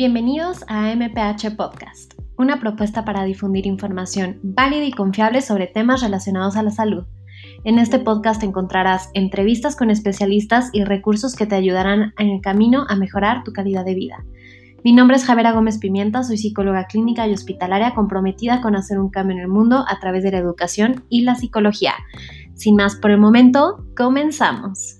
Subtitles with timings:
[0.00, 6.56] Bienvenidos a MPH Podcast, una propuesta para difundir información válida y confiable sobre temas relacionados
[6.56, 7.04] a la salud.
[7.64, 12.86] En este podcast encontrarás entrevistas con especialistas y recursos que te ayudarán en el camino
[12.88, 14.24] a mejorar tu calidad de vida.
[14.84, 19.10] Mi nombre es Javera Gómez Pimienta, soy psicóloga clínica y hospitalaria comprometida con hacer un
[19.10, 21.92] cambio en el mundo a través de la educación y la psicología.
[22.54, 24.99] Sin más por el momento, comenzamos.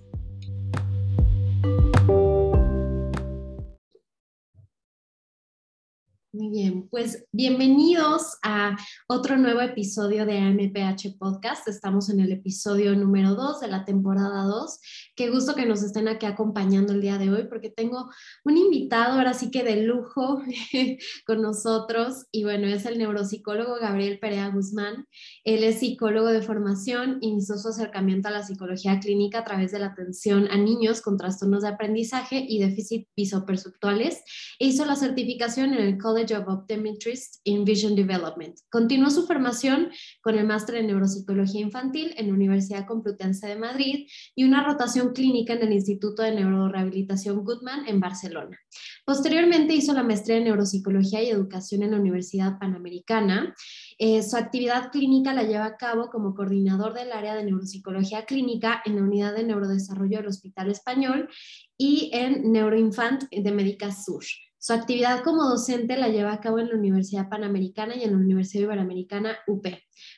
[6.32, 8.76] Muy bien, pues bienvenidos a
[9.08, 11.66] otro nuevo episodio de AMPH Podcast.
[11.66, 14.78] Estamos en el episodio número 2 de la temporada 2.
[15.16, 18.08] Qué gusto que nos estén aquí acompañando el día de hoy porque tengo
[18.44, 20.40] un invitado ahora sí que de lujo
[21.26, 25.08] con nosotros y bueno, es el neuropsicólogo Gabriel Perea Guzmán.
[25.42, 29.80] Él es psicólogo de formación, inició su acercamiento a la psicología clínica a través de
[29.80, 34.22] la atención a niños con trastornos de aprendizaje y déficit visoperceptuales
[34.60, 38.54] e hizo la certificación en el College of Optometrist in Vision Development.
[38.70, 39.90] Continuó su formación
[40.20, 45.12] con el máster en neuropsicología infantil en la Universidad Complutense de Madrid y una rotación
[45.12, 48.58] clínica en el Instituto de Neurorehabilitación Goodman en Barcelona.
[49.04, 53.54] Posteriormente hizo la maestría en neuropsicología y educación en la Universidad Panamericana.
[53.98, 58.82] Eh, su actividad clínica la lleva a cabo como coordinador del área de neuropsicología clínica
[58.84, 61.28] en la unidad de neurodesarrollo del Hospital Español
[61.76, 64.24] y en Neuroinfant de Médica Sur.
[64.62, 68.18] Su actividad como docente la lleva a cabo en la Universidad Panamericana y en la
[68.18, 69.66] Universidad Iberoamericana UP.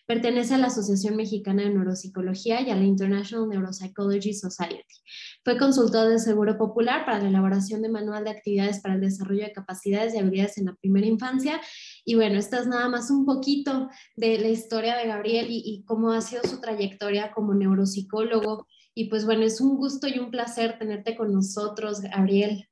[0.04, 4.96] Pertenece a la Asociación Mexicana de Neuropsicología y a la International Neuropsychology Society.
[5.44, 9.44] Fue consultor de Seguro Popular para la elaboración de manual de actividades para el desarrollo
[9.44, 11.60] de capacidades y habilidades en la primera infancia.
[12.04, 16.10] Y bueno, esta es nada más un poquito de la historia de Gabriel y, cómo
[16.10, 18.66] ha sido su trayectoria como neuropsicólogo.
[18.92, 22.66] Y pues bueno, es un gusto y un placer tenerte con nosotros, Gabriel.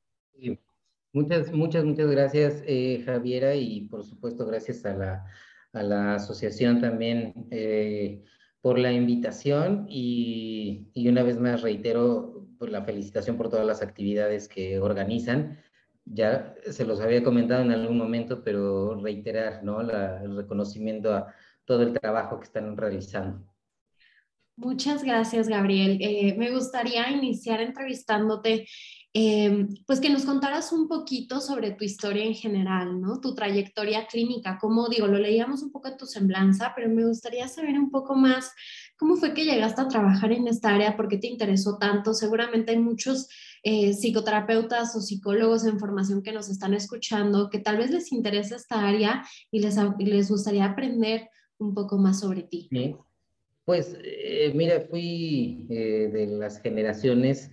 [1.13, 5.25] Muchas, muchas, muchas gracias, eh, Javiera, y por supuesto gracias a la,
[5.73, 8.23] a la asociación también eh,
[8.61, 13.83] por la invitación y, y, una vez más reitero pues, la felicitación por todas las
[13.83, 15.59] actividades que organizan.
[16.05, 19.83] Ya se los había comentado en algún momento, pero reiterar ¿no?
[19.83, 21.35] La, el reconocimiento a
[21.65, 23.45] todo el trabajo que están realizando.
[24.57, 25.99] Muchas gracias, Gabriel.
[26.03, 28.69] Eh, me gustaría iniciar entrevistándote
[29.13, 33.21] Em, pues que nos contaras un poquito sobre tu historia en general, ¿no?
[33.21, 37.49] Tu trayectoria clínica, como digo, lo leíamos un poco en tu semblanza, pero me gustaría
[37.49, 38.53] saber un poco más
[38.97, 42.15] cómo fue que llegaste a trabajar en esta área, por qué te interesó tanto.
[42.15, 43.29] Seguramente hay muchos
[43.65, 48.55] eh, psicoterapeutas o psicólogos en formación que nos están escuchando, que tal vez les interesa
[48.55, 51.29] esta área y les, les gustaría aprender
[51.59, 52.69] un poco más sobre ti.
[53.65, 57.51] Pues eh, mira, fui eh, de las generaciones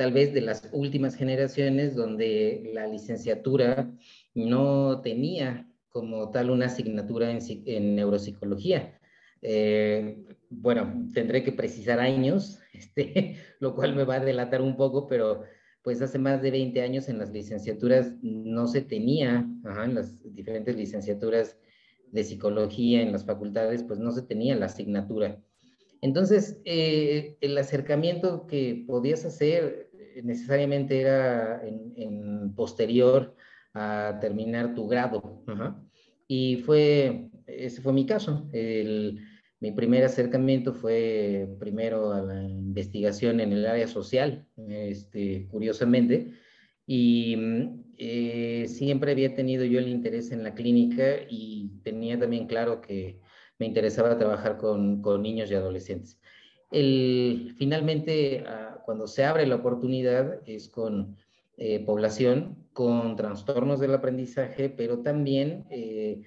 [0.00, 3.92] tal vez de las últimas generaciones donde la licenciatura
[4.32, 8.98] no tenía como tal una asignatura en, neuropsicología.
[9.42, 15.06] Eh, bueno, tendré que precisar años, este, lo cual me va a delatar un poco,
[15.06, 15.42] pero
[15.82, 19.46] pues hace más de 20 años en las licenciaturas no se tenía,
[19.84, 21.58] en las diferentes licenciaturas
[22.10, 25.44] de psicología en las facultades, pues no se tenía la asignatura.
[26.00, 29.89] Entonces, eh, el acercamiento que podías hacer
[30.22, 33.34] necesariamente era en, posterior
[33.74, 35.44] a terminar tu grado.
[36.26, 38.48] Y fue, ese fue mi caso.
[39.60, 46.32] mi primer acercamiento fue primero a la investigación en el área social, este, curiosamente,
[46.86, 47.36] y
[47.98, 53.20] eh, siempre había tenido yo el interés en la clínica y tenía también claro que
[53.58, 56.18] me interesaba trabajar con, con niños y adolescentes.
[56.70, 61.16] El, finalmente, ah, cuando se abre la oportunidad es con
[61.56, 66.22] eh, población con trastornos del aprendizaje, pero también eh,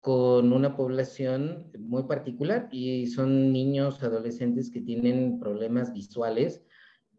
[0.00, 6.64] con una población muy particular y son niños, adolescentes que tienen problemas visuales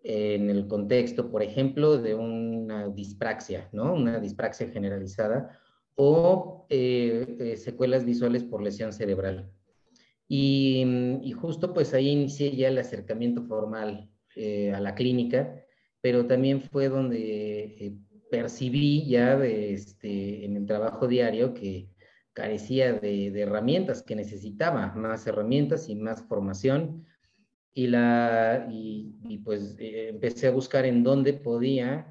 [0.01, 3.93] en el contexto, por ejemplo, de una dispraxia, ¿no?
[3.93, 5.59] Una dispraxia generalizada
[5.93, 9.51] o eh, secuelas visuales por lesión cerebral.
[10.33, 15.63] Y, justo pues ahí inicié ya el acercamiento formal eh, a la clínica,
[16.01, 17.97] pero también fue donde eh,
[18.29, 21.89] percibí ya de, este, en el trabajo diario que
[22.33, 27.05] carecía de, herramientas, que necesitaba más herramientas y más formación.
[27.73, 32.07] Y, la, y, pues eh, empecé a buscar en dónde podía,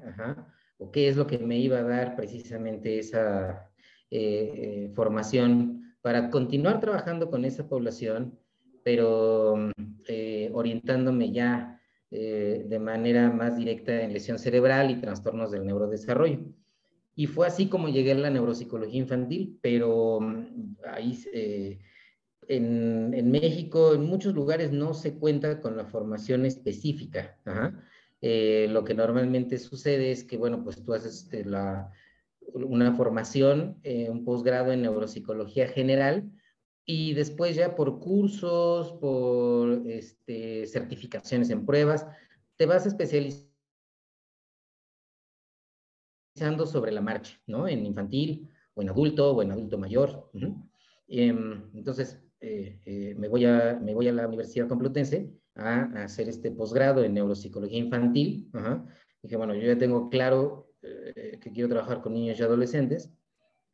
[0.77, 3.67] o qué es lo que me iba a dar precisamente esa
[4.95, 8.39] formación para continuar trabajando con esa población,
[8.83, 9.71] pero
[10.07, 11.80] eh, orientándome ya
[12.13, 16.39] eh, de manera más directa en lesión cerebral y trastornos del neurodesarrollo.
[17.15, 21.79] Y fue así como llegué a la neuropsicología infantil, pero mm, ahí eh,
[22.49, 27.39] en, en, México, en muchos lugares no se cuenta con la formación específica.
[28.19, 31.93] Eh, lo que normalmente sucede es que, bueno, pues tú haces la,
[32.53, 33.77] una formación,
[34.09, 36.29] un posgrado en neuropsicología general,
[36.93, 42.05] y después ya por cursos, por este, certificaciones en pruebas,
[42.57, 43.47] te vas especializando
[46.65, 47.65] sobre la marcha, ¿no?
[47.69, 50.29] En infantil, o en adulto, o en adulto mayor.
[51.07, 56.27] Em, entonces, eh, eh, me, voy a, me voy a la Universidad Complutense a, hacer
[56.27, 58.51] este posgrado en neuropsicología infantil.
[59.23, 63.13] Dije, bueno, yo ya tengo claro eh, que quiero trabajar con niños y adolescentes.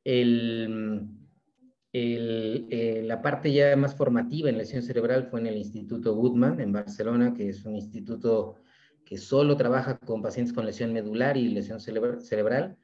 [0.03, 1.26] El,
[2.03, 6.71] el, la parte ya más formativa en lesión cerebral fue en el Instituto Goodman en
[6.71, 8.55] Barcelona, que es un instituto
[9.05, 12.77] que solo trabaja con pacientes con lesión medular y lesión cerebral.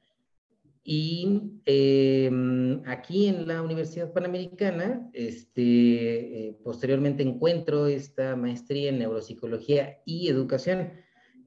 [0.85, 9.99] Y em, aquí en la Universidad Panamericana, este, eh, posteriormente encuentro esta maestría en neuropsicología
[10.05, 10.91] y educación,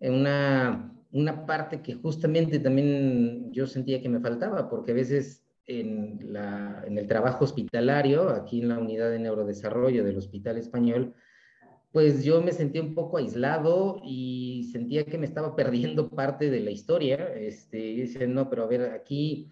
[0.00, 5.45] en una, una parte que justamente también yo sentía que me faltaba, porque a veces
[5.66, 11.14] en, la, en el trabajo hospitalario, aquí en la unidad de neurodesarrollo del Hospital Español,
[11.92, 16.60] pues yo me sentía un poco aislado y sentía que me estaba perdiendo parte de
[16.60, 17.32] la historia.
[17.34, 19.50] Este, no, pero a ver, aquí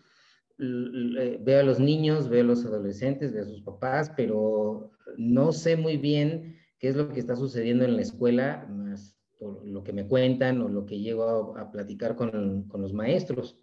[0.59, 5.77] veo a los niños, veo a los adolescentes, veo a sus papás, pero no sé
[5.77, 9.93] muy bien qué es lo que está sucediendo en la escuela, más por lo que
[9.93, 13.59] me cuentan o lo que llego a, platicar con, con, los maestros,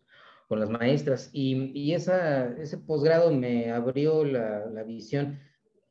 [0.52, 1.30] con las maestras.
[1.32, 5.40] Y, y esa, ese posgrado me abrió la, la visión,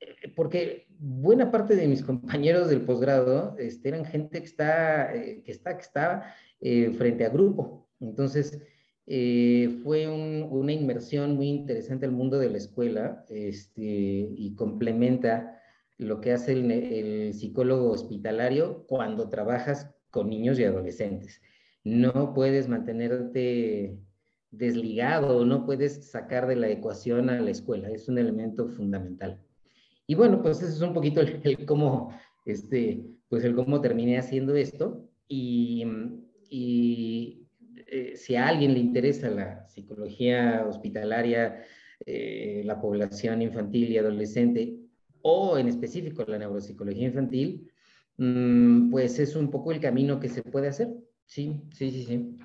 [0.00, 5.42] eh, porque buena parte de mis compañeros del posgrado este, eran gente que está, eh,
[5.42, 7.88] que está, que está eh, frente a grupo.
[8.00, 8.60] Entonces,
[9.06, 15.58] eh, fue una inmersión muy interesante al mundo de la escuela este, y complementa
[15.96, 21.40] lo que hace el, el, psicólogo hospitalario cuando trabajas con niños y adolescentes.
[21.82, 23.98] No puedes mantenerte
[24.50, 29.40] desligado, no puedes sacar de la ecuación a la escuela, es un elemento fundamental.
[30.06, 32.12] Y bueno, pues ese es un poquito el, cómo,
[32.44, 35.08] este, pues el cómo terminé haciendo esto.
[35.28, 35.86] Y,
[36.48, 37.46] y
[37.86, 41.62] eh, si a alguien le interesa la psicología hospitalaria,
[42.06, 44.76] eh, la población infantil y adolescente,
[45.22, 47.70] o en específico la neuropsicología infantil,
[48.16, 50.88] mm, pues es un poco el camino que se puede hacer.
[51.26, 52.36] Sí, sí, sí, sí.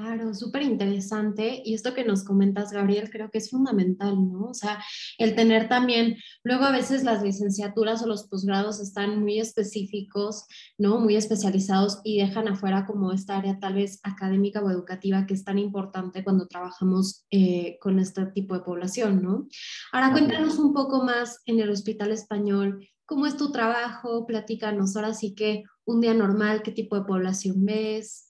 [0.00, 1.60] Claro, súper interesante.
[1.62, 4.46] Y esto que nos comentas, Gabriel, creo que es fundamental, ¿no?
[4.46, 4.82] O sea,
[5.18, 10.46] el tener también, luego a veces las licenciaturas o los posgrados están muy específicos,
[10.78, 11.00] ¿no?
[11.00, 15.44] Muy especializados y dejan afuera como esta área tal vez académica o educativa que es
[15.44, 19.48] tan importante cuando trabajamos eh, con este tipo de población, ¿no?
[19.92, 22.88] Ahora cuéntanos un poco más en el Hospital Español.
[23.04, 24.24] ¿Cómo es tu trabajo?
[24.24, 28.29] Platícanos ahora sí que un día normal, qué tipo de población ves,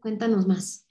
[0.00, 0.86] Cuéntanos más.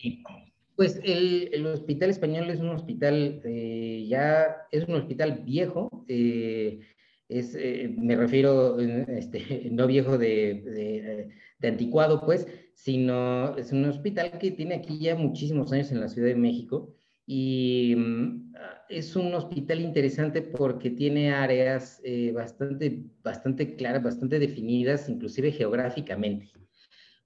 [0.75, 6.81] Pues el, Hospital Español es un hospital eh, ya, es un hospital viejo, eh,
[7.27, 14.37] es, eh, me refiero, este, no viejo de, de, anticuado, pues, sino es un hospital
[14.37, 16.93] que tiene aquí ya muchísimos años en la Ciudad de México
[17.25, 18.53] y mm,
[18.89, 22.01] es un hospital interesante porque tiene áreas
[22.35, 26.51] bastante, bastante claras, bastante definidas, inclusive geográficamente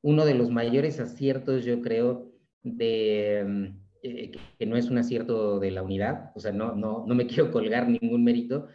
[0.02, 2.32] uno de los mayores aciertos, yo creo,
[2.64, 3.66] de, mm,
[4.04, 7.28] eh, que no es un acierto de la unidad, o sea, no, no, no me
[7.28, 8.68] quiero colgar ningún mérito,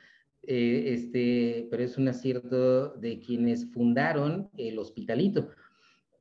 [0.47, 5.51] eh, este, pero es un acierto de quienes fundaron el hospitalito.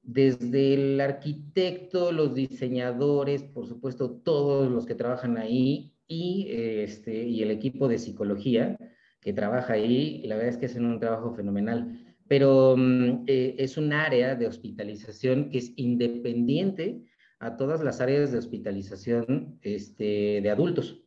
[0.02, 7.42] Desde el arquitecto, los diseñadores, por supuesto, todos los que trabajan ahí y, este, y
[7.42, 8.78] el equipo de psicología
[9.22, 13.78] que trabaja ahí, la verdad es que hacen un trabajo fenomenal pero mm, eh, es
[13.78, 17.02] un área de hospitalización que es independiente
[17.40, 21.04] a todas las áreas de hospitalización este, de adultos.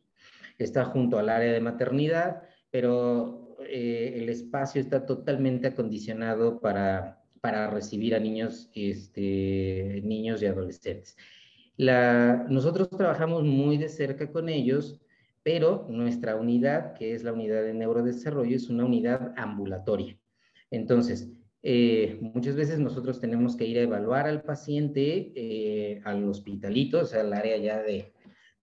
[0.57, 7.69] Está junto al área de maternidad, pero eh, el espacio está totalmente acondicionado para, para
[7.69, 11.17] recibir a niños, este, niños y adolescentes.
[11.77, 14.99] Nosotros trabajamos muy de cerca con ellos,
[15.43, 20.18] pero nuestra unidad, que es la unidad de neurodesarrollo, es una unidad ambulatoria.
[20.71, 21.29] Entonces,
[21.61, 27.05] eh, muchas veces nosotros tenemos que ir a evaluar al paciente eh, al hospitalito, o
[27.05, 28.13] sea, al área ya de,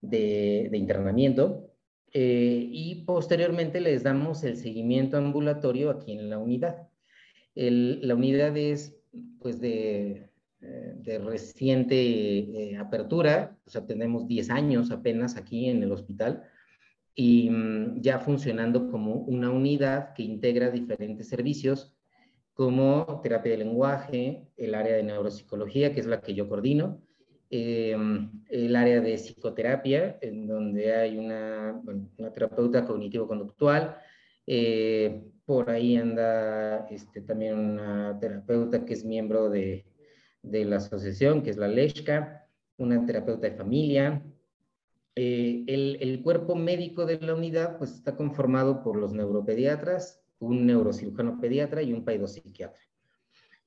[0.00, 1.70] de, internamiento,
[2.12, 6.88] eh, y posteriormente les damos el seguimiento ambulatorio aquí en la unidad.
[7.54, 8.96] la unidad es,
[9.40, 16.44] pues, de, de reciente apertura, o sea, tenemos 10 años apenas aquí en el hospital
[17.14, 21.95] y mm, ya funcionando como una unidad que integra diferentes servicios
[22.56, 27.02] como terapia de lenguaje, el área de neuropsicología, que es la que yo coordino,
[27.50, 31.82] em, el área de psicoterapia, en donde hay una,
[32.32, 33.98] terapeuta cognitivo-conductual,
[34.46, 39.84] eh, por ahí anda este, también una terapeuta que es miembro de,
[40.42, 42.48] de la asociación, que es la LESCA,
[42.78, 44.22] una terapeuta de familia.
[45.14, 50.66] Eh, el, el, cuerpo médico de la unidad pues, está conformado por los neuropediatras, un
[50.66, 52.80] neurocirujano pediatra y un paidopsiquiatra.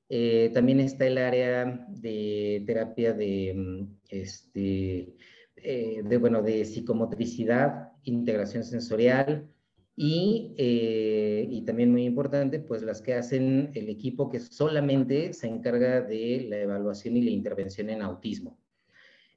[0.08, 5.14] Eh, también está el área de terapia de, mm, este,
[5.56, 9.48] eh, de, bueno, de psicomotricidad, integración sensorial
[9.94, 15.46] y, eh, y, también muy importante, pues las que hacen el equipo que solamente se
[15.46, 18.58] encarga de la evaluación y la intervención en autismo.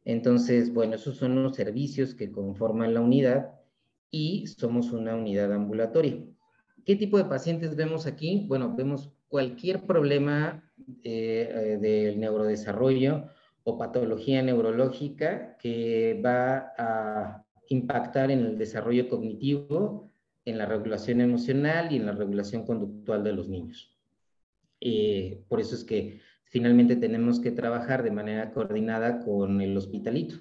[0.06, 3.52] Entonces, bueno, esos son los servicios que conforman la unidad
[4.10, 6.24] y somos una unidad ambulatoria.
[6.86, 8.46] ¿Qué tipo de pacientes vemos aquí?
[8.48, 10.64] Bueno, vemos cualquier problema
[11.04, 13.30] eh, del neurodesarrollo
[13.64, 20.12] o patología neurológica que va a impactar en el desarrollo cognitivo,
[20.46, 23.98] en la regulación emocional y en la regulación conductual de los niños.
[24.82, 30.36] Eh, por eso es que finalmente tenemos que trabajar de manera coordinada con el hospitalito.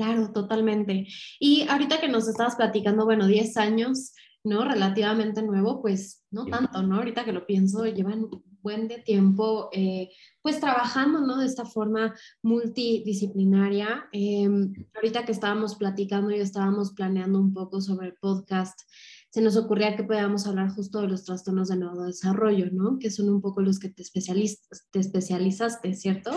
[0.00, 1.08] Claro, totalmente.
[1.38, 4.64] Y ahorita que nos estabas platicando, bueno, 10 años, ¿no?
[4.64, 6.96] Relativamente nuevo, pues no tanto, ¿no?
[6.96, 8.30] Ahorita que lo pienso, llevan
[8.62, 10.08] buen de tiempo, eh,
[10.40, 11.36] pues trabajando, ¿no?
[11.36, 14.08] De esta forma multidisciplinaria.
[14.12, 18.80] Em, ahorita que estábamos platicando y estábamos planeando un poco sobre el podcast,
[19.28, 22.98] se nos ocurría que podíamos hablar justo de los trastornos de neurodesarrollo, ¿no?
[22.98, 26.30] Que son un poco los que te, te especializaste, ¿cierto?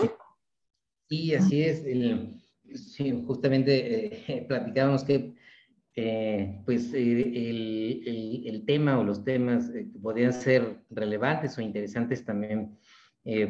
[1.08, 1.82] Sí, así es.
[1.86, 2.43] El
[2.74, 5.34] Sí, justamente eh, platicábamos que
[5.96, 9.70] eh, pues eh, el, el, tema o los temas
[10.02, 12.76] podrían ser relevantes o interesantes también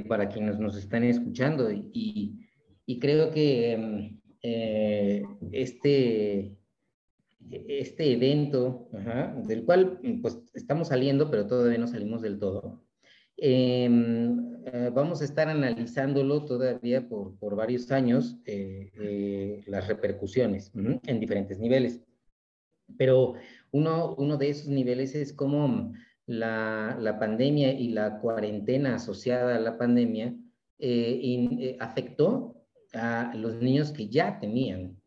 [0.07, 1.73] para quienes nos están escuchando.
[1.73, 2.47] Y,
[2.87, 4.15] y creo que
[5.51, 6.57] este,
[7.51, 8.89] este evento,
[9.47, 12.84] del cual pues estamos saliendo, pero todavía no salimos del todo,
[13.37, 20.73] Em, eh, vamos a estar analizándolo todavía por, por varios años, eh, eh, las repercusiones
[20.75, 22.01] en diferentes niveles.
[22.97, 23.35] Pero
[23.73, 25.93] uno, uno de esos niveles es cómo
[26.27, 30.35] la, la pandemia y la cuarentena asociada a la pandemia
[31.81, 32.55] afectó
[32.93, 35.01] a los niños que ya tenían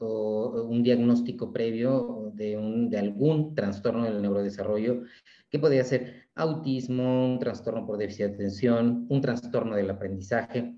[0.00, 5.02] un diagnóstico previo de, algún trastorno del neurodesarrollo
[5.50, 10.74] que podía ser autismo, un trastorno por déficit de atención, un trastorno del aprendizaje,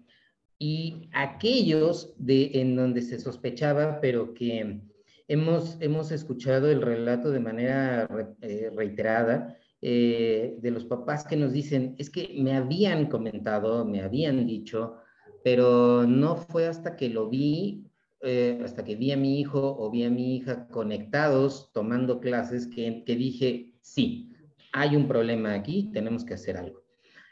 [0.58, 4.80] y aquellos de, en donde se sospechaba, pero que
[5.28, 8.08] hemos, hemos escuchado el relato de manera
[8.40, 14.02] eh, reiterada eh, de los papás que nos dicen, es que me habían comentado, me
[14.02, 14.96] habían dicho,
[15.44, 17.85] pero no fue hasta que lo vi,
[18.26, 22.66] eh, hasta que vi a mi hijo o vi a mi hija conectados tomando clases
[22.66, 24.32] que, dije, sí,
[24.72, 26.82] hay un problema aquí, tenemos que hacer algo.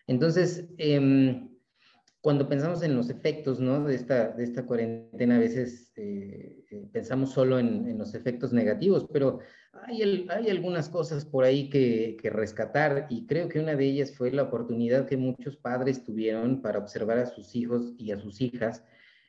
[0.07, 1.49] Entonces, em,
[2.21, 3.83] cuando pensamos en los efectos ¿no?
[3.85, 9.07] de, esta, de esta cuarentena, a veces eh, eh, pensamos solo en, los efectos negativos,
[9.13, 9.41] pero
[9.73, 14.15] hay, hay algunas cosas por ahí que, que, rescatar y creo que una de ellas
[14.15, 18.41] fue la oportunidad que muchos padres tuvieron para observar a sus hijos y a sus
[18.41, 18.85] hijas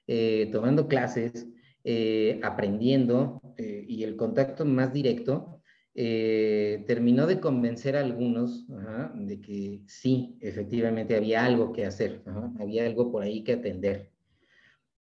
[0.08, 1.48] eh, tomando clases,
[2.42, 5.56] aprendiendo y el contacto más directo
[5.98, 8.66] eh, terminó de convencer a algunos
[9.16, 12.22] de que sí, efectivamente había algo que hacer,
[12.60, 14.12] había algo por ahí que atender.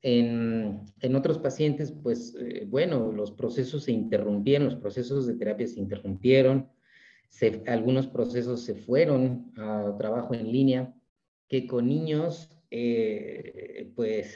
[0.02, 5.68] En, en otros pacientes, pues eh, bueno, los procesos se interrumpieron, los procesos de terapia
[5.68, 6.70] se interrumpieron,
[7.68, 10.96] algunos procesos se fueron a trabajo en línea,
[11.48, 14.36] que con niños, eh, pues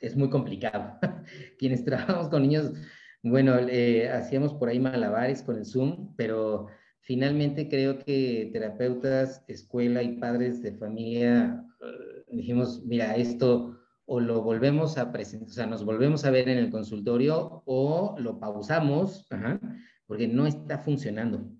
[0.00, 0.98] es muy complicado.
[1.58, 2.72] Quienes trabajamos con niños
[3.22, 3.54] bueno,
[4.12, 6.68] hacíamos por ahí malabares con el Zoom, pero
[7.00, 13.76] finalmente creo que terapeutas, escuela y padres de familia eh, dijimos, mira, esto
[14.06, 18.16] o lo volvemos a presentar, o sea, nos volvemos a ver en el consultorio o
[18.18, 19.26] lo pausamos,
[20.06, 21.50] porque no está funcionando.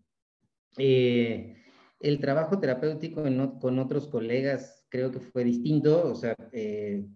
[0.79, 1.57] Eh,
[2.01, 3.25] el trabajo terapéutico
[3.61, 6.37] con otros colegas creo que fue distinto, o sea,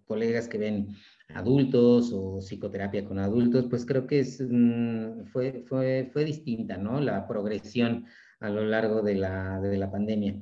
[0.05, 0.89] colegas que ven
[1.29, 6.99] adultos o psicoterapia con adultos, pues creo que es, mm, fue, fue, fue distinta, ¿no?
[7.01, 8.05] La progresión
[8.39, 10.41] a lo largo de la, de la pandemia.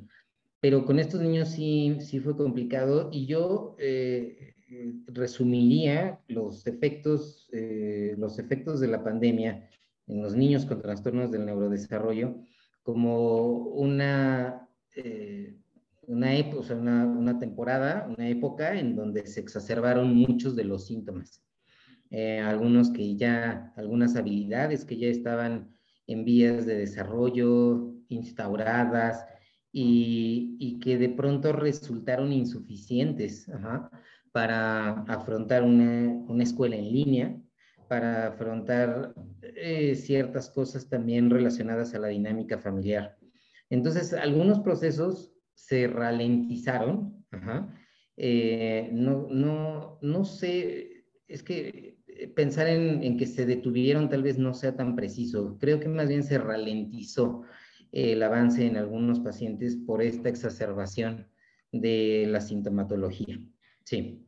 [0.60, 4.54] pero con estos niños sí, sí fue complicado y yo eh,
[5.08, 9.70] resumiría los efectos, eh, los efectos de la pandemia
[10.08, 12.36] en los niños con trastornos del neurodesarrollo
[12.84, 15.58] como una, eh,
[16.12, 16.32] una,
[16.72, 21.44] una, una, temporada, una época en donde se exacerbaron muchos de los síntomas.
[22.44, 25.76] algunos que ya, algunas habilidades que ya estaban
[26.08, 29.26] en vías de desarrollo, instauradas,
[29.72, 33.50] y, que de pronto resultaron insuficientes
[34.32, 37.42] para afrontar una, escuela en línea,
[37.88, 43.18] para afrontar eh, ciertas cosas también relacionadas a la dinámica familiar.
[43.70, 45.31] Entonces, algunos procesos
[45.66, 47.26] se ralentizaron.
[48.18, 51.98] Eh, no, no, no sé, es que
[52.36, 55.58] pensar en, en, que se detuvieron tal vez no sea tan preciso.
[55.60, 57.44] Creo que más bien se ralentizó
[57.92, 61.28] el avance en algunos pacientes por esta exacerbación
[61.72, 63.40] de la sintomatología.
[63.84, 64.26] Sí.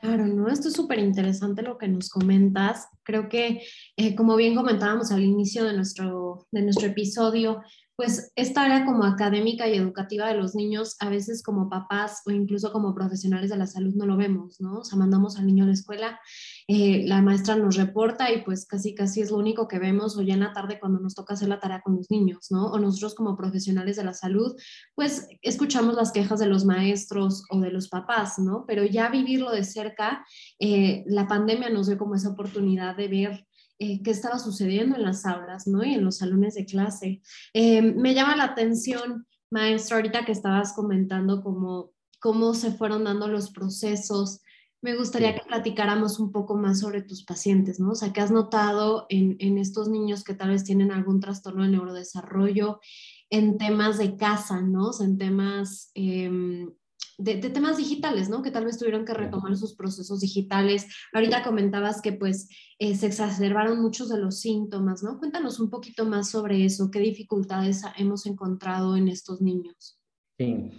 [0.00, 0.48] Claro, ¿no?
[0.48, 2.88] Esto es súper interesante lo que nos comentas.
[3.02, 3.62] Creo que,
[3.96, 7.62] eh, como bien comentábamos al inicio de nuestro, de nuestro episodio,
[8.00, 12.30] pues esta área como académica y educativa de los niños, a veces como papás o
[12.30, 14.78] incluso como profesionales de la salud no lo vemos, ¿no?
[14.78, 16.18] O sea, mandamos al niño a la escuela,
[16.66, 20.22] eh, la maestra nos reporta y pues casi casi es lo único que vemos o
[20.22, 22.68] ya en la tarde cuando nos toca hacer la tarea con los niños, ¿no?
[22.70, 24.56] O nosotros como profesionales de la salud,
[24.94, 28.64] pues escuchamos las quejas de los maestros o de los papás, ¿no?
[28.66, 30.24] Pero ya vivirlo de cerca,
[30.58, 33.46] eh, la pandemia nos dio como esa oportunidad de ver
[33.82, 35.82] eh, qué estaba sucediendo en las aulas, ¿no?
[35.82, 37.22] Y en los salones de clase.
[37.54, 43.26] Eh, me llama la atención, maestro, ahorita que estabas comentando cómo, cómo se fueron dando
[43.26, 44.42] los procesos.
[44.82, 47.92] Me gustaría que platicáramos un poco más sobre tus pacientes, ¿no?
[47.92, 51.64] O sea, ¿qué has notado en, en estos niños que tal vez tienen algún trastorno
[51.64, 52.80] de neurodesarrollo
[53.30, 54.88] en temas de casa, ¿no?
[54.88, 56.70] O sea, en temas em,
[57.20, 58.42] de, temas digitales, ¿no?
[58.42, 60.86] Que tal vez tuvieron que retomar sus procesos digitales.
[61.12, 65.18] Ahorita comentabas que pues eh, se exacerbaron muchos de los síntomas, ¿no?
[65.18, 69.98] Cuéntanos un poquito más sobre eso, qué dificultades hemos encontrado en estos niños.
[70.38, 70.70] Sí,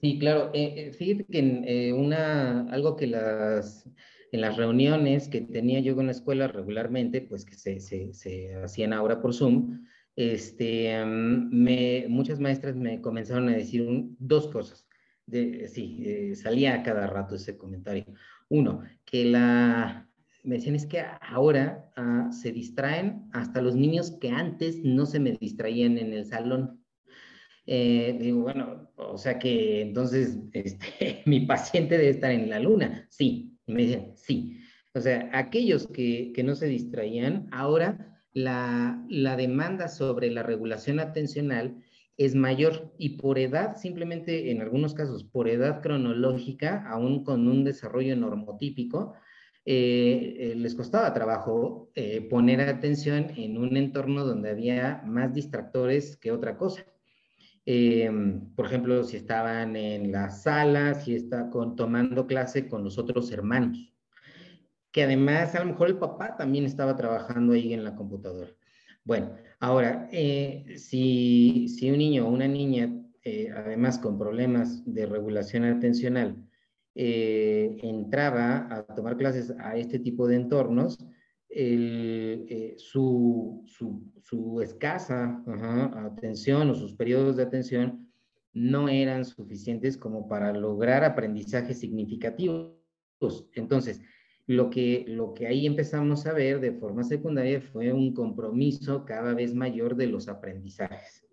[0.00, 0.50] sí claro.
[0.54, 3.88] Eh, eh, fíjate que una, algo que las,
[4.32, 8.54] en las reuniones que tenía yo con la escuela regularmente, pues que se, se, se
[8.56, 9.84] hacían ahora por Zoom,
[10.16, 13.86] este, me, muchas maestras me comenzaron a decir
[14.18, 14.86] dos cosas
[15.30, 18.06] sí, eh, salía a cada rato ese comentario.
[18.48, 20.08] Uno, que la,
[20.42, 25.20] me decían es que ahora ah, se distraen hasta los niños que antes no se
[25.20, 26.84] me distraían en el salón.
[27.66, 33.06] Eh, digo, bueno, o sea que entonces este, mi paciente debe estar en la luna.
[33.10, 34.58] Sí, me dicen, sí.
[34.94, 41.00] O sea, aquellos que, que no se distraían, ahora la, la demanda sobre la regulación
[41.00, 41.82] atencional
[42.16, 47.64] es mayor y por edad, simplemente en algunos casos, por edad cronológica, aún con un
[47.64, 49.14] desarrollo normotípico,
[49.64, 56.16] eh, eh, les costaba trabajo eh, poner atención en un entorno donde había más distractores
[56.16, 56.84] que otra cosa.
[58.56, 63.30] por ejemplo, si estaban en la sala, si está con, tomando clase con los otros
[63.30, 63.92] hermanos,
[64.90, 68.50] que además a lo mejor el papá también estaba trabajando ahí en la computadora.
[69.04, 75.06] Bueno, ahora, eh, si, si, un niño o una niña, eh, además con problemas de
[75.06, 76.36] regulación atencional,
[76.96, 80.98] eh, entraba a tomar clases a este tipo de entornos,
[82.76, 83.62] su,
[84.22, 85.44] su, escasa
[86.06, 88.10] atención o sus periodos de atención
[88.54, 92.72] no eran suficientes como para lograr aprendizajes significativos.
[93.54, 94.00] Entonces,
[94.46, 99.34] lo que, lo que ahí empezamos a ver de forma secundaria fue un compromiso cada
[99.34, 101.24] vez mayor de los aprendizajes.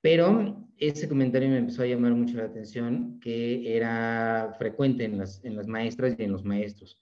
[0.00, 5.44] Pero ese comentario me empezó a llamar mucho la atención, que era frecuente en las,
[5.44, 7.00] en las maestras y en los maestros.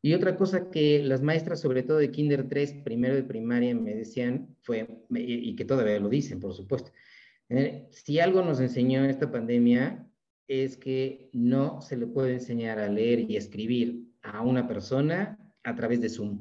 [0.00, 3.94] Y otra cosa que las maestras, sobre todo de Kinder 3, primero de primaria, me
[3.94, 6.92] decían fue, y que todavía lo dicen, por supuesto,
[7.48, 10.06] eh, si algo nos enseñó esta pandemia
[10.46, 15.74] es que no se le puede enseñar a leer y escribir a una persona a
[15.74, 16.40] través de Zoom.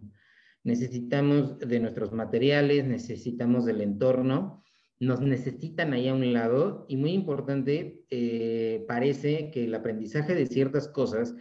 [0.63, 4.63] Necesitamos de nuestros materiales, necesitamos del entorno,
[4.99, 10.47] nos necesitan ahí a un lado y muy importante, eh, parece que el aprendizaje de
[10.47, 11.35] ciertas cosas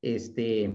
[0.00, 0.72] este,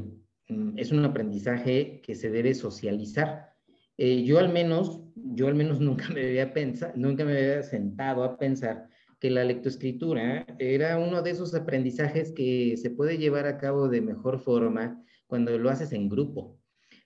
[0.50, 3.54] mm, es un aprendizaje que se debe socializar.
[3.98, 8.24] Eh, yo al menos, yo al menos nunca me había pensado, nunca me había sentado
[8.24, 13.58] a pensar que la lectoescritura era uno de esos aprendizajes que se puede llevar a
[13.58, 16.60] cabo de mejor forma cuando lo haces en grupo.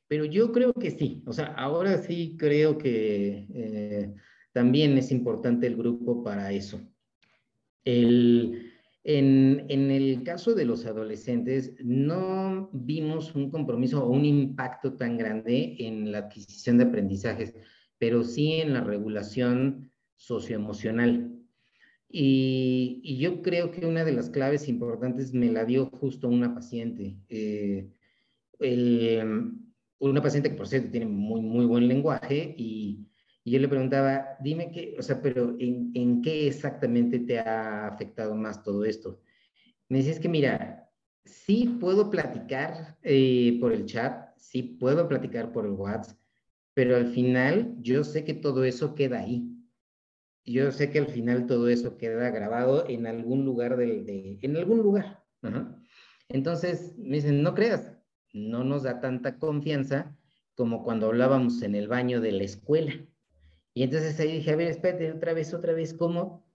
[0.07, 4.13] Pero yo creo que sí, o sea, ahora sí creo que eh,
[4.51, 6.81] también es importante el grupo para eso.
[7.85, 8.71] El,
[9.03, 15.17] en, en, el caso de los adolescentes, no vimos un compromiso o un impacto tan
[15.17, 17.53] grande en la adquisición de aprendizajes,
[17.99, 21.38] pero sí en la regulación socioemocional.
[22.11, 27.17] Y, yo creo que una de las claves importantes me la dio justo una paciente.
[27.29, 27.87] Eh,
[29.99, 33.05] una paciente que por cierto tiene muy, muy buen lenguaje y,
[33.45, 38.35] yo le preguntaba, dime qué, o sea, pero ¿en, ¿en, qué exactamente te ha afectado
[38.35, 39.21] más todo esto?
[39.87, 40.87] Me decía, que mira,
[41.25, 46.19] sí puedo platicar eh, por el chat, sí puedo platicar por el WhatsApp,
[46.75, 49.48] pero al final yo sé que todo eso queda ahí.
[50.45, 54.57] Yo sé que al final todo eso queda grabado en algún lugar del, de, en
[54.57, 55.23] algún lugar.
[55.41, 55.79] Ajá.
[56.29, 57.97] Entonces me dicen, no creas,
[58.33, 60.15] no nos da tanta confianza
[60.53, 62.93] como cuando hablábamos en el baño de la escuela.
[63.73, 66.45] Y entonces ahí dije, a ver, espérate, otra vez, otra vez, ¿cómo?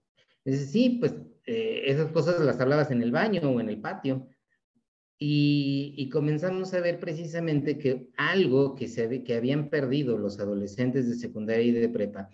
[0.45, 4.27] Dice, sí, pues eh, esas cosas las hablabas en el baño o en el patio.
[5.17, 11.07] Y, y, comenzamos a ver precisamente que algo que, se, que habían perdido los adolescentes
[11.07, 12.29] de secundaria y de prepa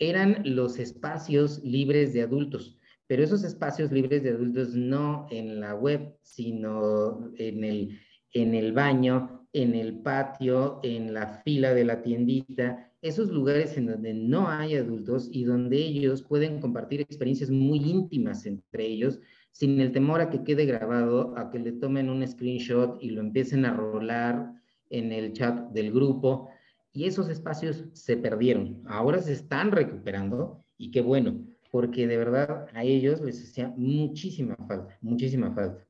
[0.00, 5.74] eran los espacios libres de adultos, pero esos espacios libres de adultos no en la
[5.74, 7.98] web, sino en el,
[8.32, 13.86] en el baño, en el patio, en la fila de la tiendita, esos lugares en
[13.86, 19.20] donde no hay adultos y donde ellos pueden compartir experiencias muy íntimas entre ellos,
[19.52, 23.20] sin el temor a que quede grabado, a que le tomen un screenshot y lo
[23.20, 24.52] empiecen a rolar
[24.90, 26.50] en el chat del grupo.
[26.92, 28.82] Y esos espacios se perdieron.
[28.86, 34.56] Ahora se están recuperando y qué bueno, porque de verdad a ellos les hacía muchísima
[34.68, 35.86] falta, muchísima falta.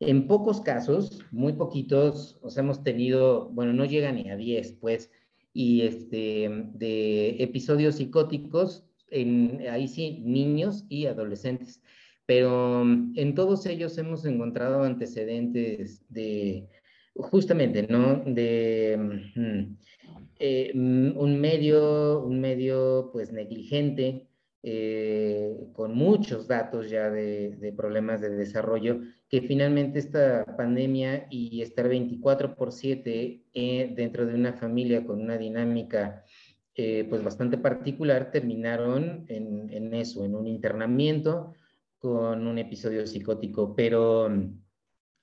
[0.00, 4.72] En pocos casos, muy poquitos, o sea, hemos tenido, bueno, no llega ni a 10,
[4.74, 5.10] pues,
[5.52, 11.82] y este, de episodios psicóticos, en, ahí sí, niños y adolescentes.
[12.26, 16.68] Pero en todos ellos hemos encontrado antecedentes de,
[17.14, 18.22] justamente, ¿no?
[18.24, 19.76] De mm,
[20.38, 24.28] eh, un medio, un medio, pues, negligente,
[24.62, 31.62] eh, con muchos datos ya de, de, problemas de desarrollo, que finalmente esta pandemia y
[31.62, 36.24] estar 24 por 7 eh, dentro de una familia con una dinámica
[36.80, 41.52] eh, pues bastante particular terminaron en, en, eso, en un internamiento
[41.98, 44.30] con un episodio psicótico, pero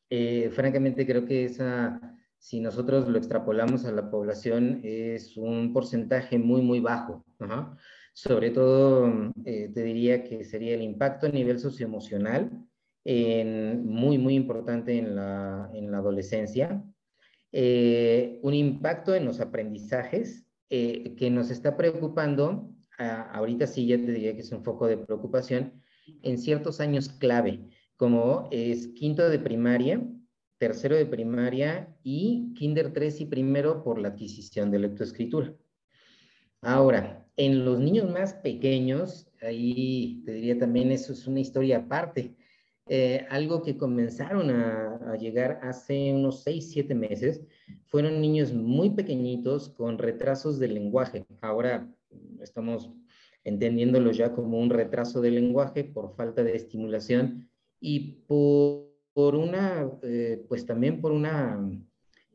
[0.10, 2.02] eh, francamente creo que esa,
[2.46, 7.26] si nosotros lo extrapolamos a la población, es un porcentaje muy, muy bajo.
[7.40, 7.76] Ajá.
[8.14, 12.52] Sobre todo, eh, te diría que sería el impacto a nivel socioemocional,
[13.04, 16.84] en, muy, muy importante en la, en la adolescencia.
[17.52, 24.12] Eh, un impacto en los aprendizajes eh, que nos está preocupando, ahorita sí ya te
[24.12, 25.82] diría que es un foco de preocupación,
[26.22, 30.08] en ciertos años clave, como es quinto de primaria,
[30.58, 35.54] tercero de primaria y kinder 3 y primero por la adquisición de lectoescritura.
[36.62, 42.36] Ahora, en los niños más pequeños, ahí te diría también eso es una historia aparte.
[42.88, 47.42] Eh, algo que comenzaron a, a, llegar hace unos 6, 7 meses,
[47.86, 51.26] fueron niños muy pequeñitos con retrasos de lenguaje.
[51.42, 51.92] Ahora
[52.42, 52.92] estamos
[53.44, 59.90] entendiéndolo ya como un retraso de lenguaje por falta de estimulación y por, por una,
[60.04, 61.58] eh, pues también por una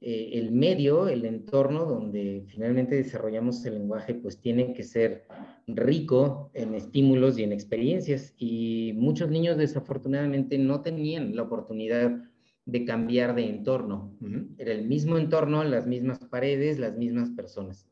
[0.01, 5.27] eh, el medio, el entorno donde finalmente desarrollamos el lenguaje, pues tiene que ser
[5.67, 8.33] rico en estímulos y en experiencias.
[8.39, 12.19] Y muchos niños desafortunadamente no tenían la oportunidad
[12.65, 14.17] de cambiar de entorno.
[14.57, 17.87] Era el mismo entorno, las mismas paredes, las mismas personas.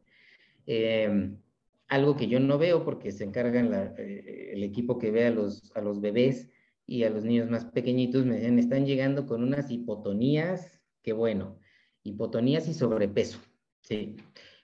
[0.67, 1.35] Eh,
[1.89, 5.31] algo que yo no veo porque se encarga la, eh, el equipo que ve a
[5.31, 6.49] los, a los bebés
[6.89, 11.61] y a los niños más pequeñitos, me dicen, están llegando con unas hipotonías, que bueno,
[12.03, 13.39] hipotonías y sobrepeso,
[13.83, 14.17] ¿sí?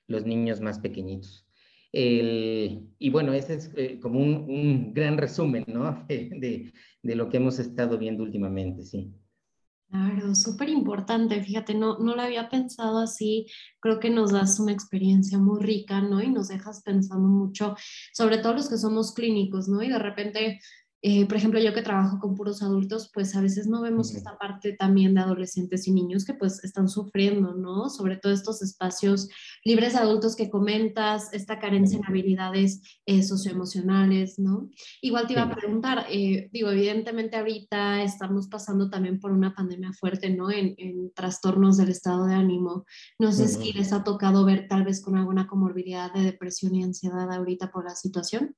[0.07, 1.47] los niños más pequeñitos.
[1.93, 6.05] El, y bueno, ese es eh, como un, un, gran resumen, ¿no?
[6.09, 9.15] De, de, de, lo que hemos estado viendo últimamente, sí.
[9.91, 13.47] Claro, súper importante, fíjate, no, no lo había pensado así,
[13.81, 16.23] creo que nos das una experiencia muy rica, ¿no?
[16.23, 17.77] Y nos dejas pensando mucho,
[18.13, 19.83] sobre todo los que somos clínicos, ¿no?
[19.83, 20.59] Y de repente
[21.07, 24.15] eh, por ejemplo, yo que trabajo con puros adultos, pues a veces no vemos uh
[24.15, 24.17] -huh.
[24.17, 27.91] esta parte también de adolescentes y niños que pues están sufriendo, ¿no?
[27.91, 29.29] Sobre todo estos espacios
[29.67, 34.71] libres de adultos que comentas, esta carencia en habilidades eh, socioemocionales, ¿no?
[35.03, 39.93] Igual te iba a preguntar, eh, digo, evidentemente ahorita estamos pasando también por una pandemia
[39.93, 40.51] fuerte, ¿no?
[40.51, 42.87] En, en trastornos del estado de ánimo.
[43.19, 46.83] No sé si les ha tocado ver tal vez con alguna comorbilidad de depresión y
[46.83, 48.57] ansiedad ahorita por la situación.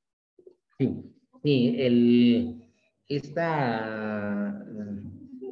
[0.78, 0.94] Sí,
[1.42, 2.62] Sí, el,
[3.08, 4.64] esta,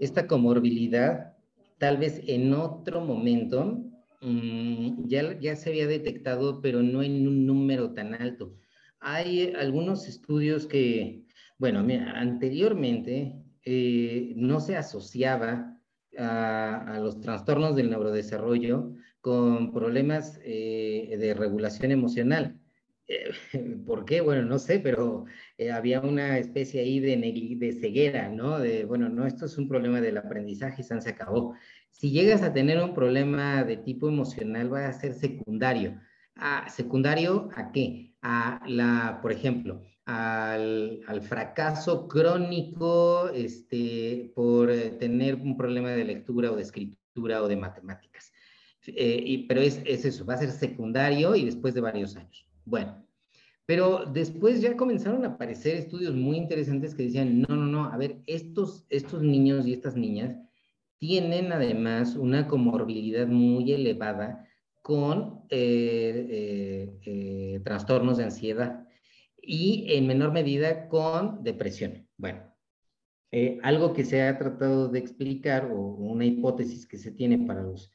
[0.01, 1.37] esta comorbilidad,
[1.79, 3.85] tal vez en otro momento,
[4.21, 8.55] mm, ya, ya se había detectado, pero no en un número tan alto.
[9.01, 11.25] Hay algunos estudios que,
[11.59, 11.81] bueno,
[12.15, 15.79] anteriormente eh, no se asociaba
[16.19, 22.61] a, los trastornos del neurodesarrollo con problemas eh, de regulación emocional.
[23.09, 23.31] Eh,
[23.87, 24.21] ¿Por qué?
[24.21, 25.25] Bueno, no sé, pero
[25.73, 27.17] había una especie ahí de,
[27.59, 28.59] de, ceguera, ¿no?
[28.59, 31.55] De, bueno, no, esto es un problema del aprendizaje y se acabó.
[31.91, 36.01] Si llegas a tener un problema de tipo emocional, va a ser secundario.
[36.35, 38.15] ¿A, ¿Secundario a qué?
[38.23, 46.51] A la, por ejemplo, al, fracaso crónico este, por eh, tener un problema de lectura
[46.51, 48.33] o de escritura o de matemáticas.
[48.87, 52.47] Eh, y, pero es, es, eso, va a ser secundario y después de varios años.
[52.65, 53.07] Bueno,
[53.67, 57.97] pero después ya comenzaron a aparecer estudios muy interesantes que decían, no, no, no, a
[57.97, 60.37] ver, estos, estos niños y estas niñas
[60.99, 64.47] tienen además una comorbilidad muy elevada
[64.83, 66.91] con eh,
[67.65, 68.87] trastornos de ansiedad
[69.41, 72.07] y en menor medida con depresión.
[72.17, 72.55] Bueno,
[73.31, 77.63] eh, algo que se ha tratado de explicar o una hipótesis que se tiene para
[77.63, 77.91] los,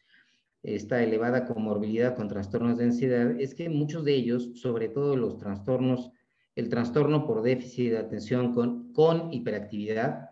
[0.63, 5.37] esta elevada comorbilidad con trastornos de ansiedad es que muchos de ellos, sobre todo los
[5.37, 6.11] trastornos,
[6.55, 10.31] el trastorno por déficit de atención con, con hiperactividad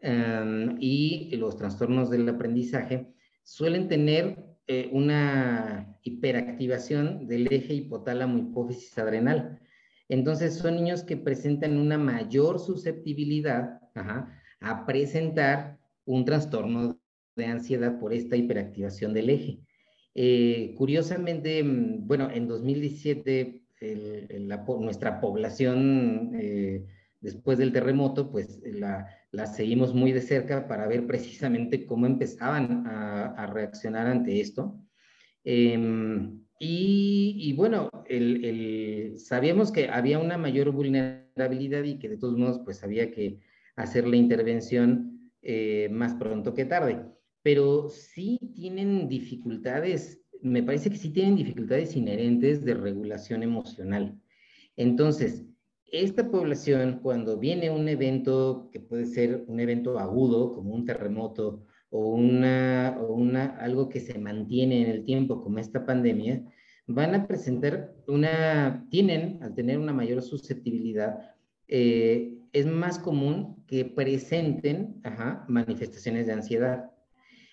[0.00, 3.12] em, y los trastornos del aprendizaje,
[3.42, 9.60] suelen tener eh, una hiperactivación del eje hipotálamo hipófisis adrenal.
[10.08, 13.80] Entonces son niños que presentan una mayor susceptibilidad
[14.60, 16.98] a presentar un trastorno
[17.36, 19.60] de ansiedad por esta hiperactivación del eje.
[20.14, 23.62] Eh, curiosamente, mm, bueno, en 2017
[24.80, 26.86] nuestra población eh,
[27.20, 29.06] después del terremoto, pues la,
[29.46, 34.80] seguimos muy de cerca para ver precisamente cómo empezaban a, reaccionar ante esto.
[35.44, 37.90] Em, y, bueno,
[39.18, 43.40] sabíamos que había una mayor vulnerabilidad y que de todos modos pues había que
[43.76, 47.04] hacer la intervención eh, más pronto que tarde.
[47.46, 54.20] Pero sí tienen dificultades, me parece que sí tienen dificultades inherentes de regulación emocional.
[54.74, 55.44] Entonces,
[55.92, 61.62] esta población, cuando viene un evento que puede ser un evento agudo, como un terremoto,
[61.90, 66.44] o, una, una, algo que se mantiene en el tiempo como esta pandemia,
[66.88, 71.36] van a presentar una, tienen, al tener una mayor susceptibilidad,
[71.68, 75.00] eh, es más común que presenten
[75.46, 76.90] manifestaciones de ansiedad.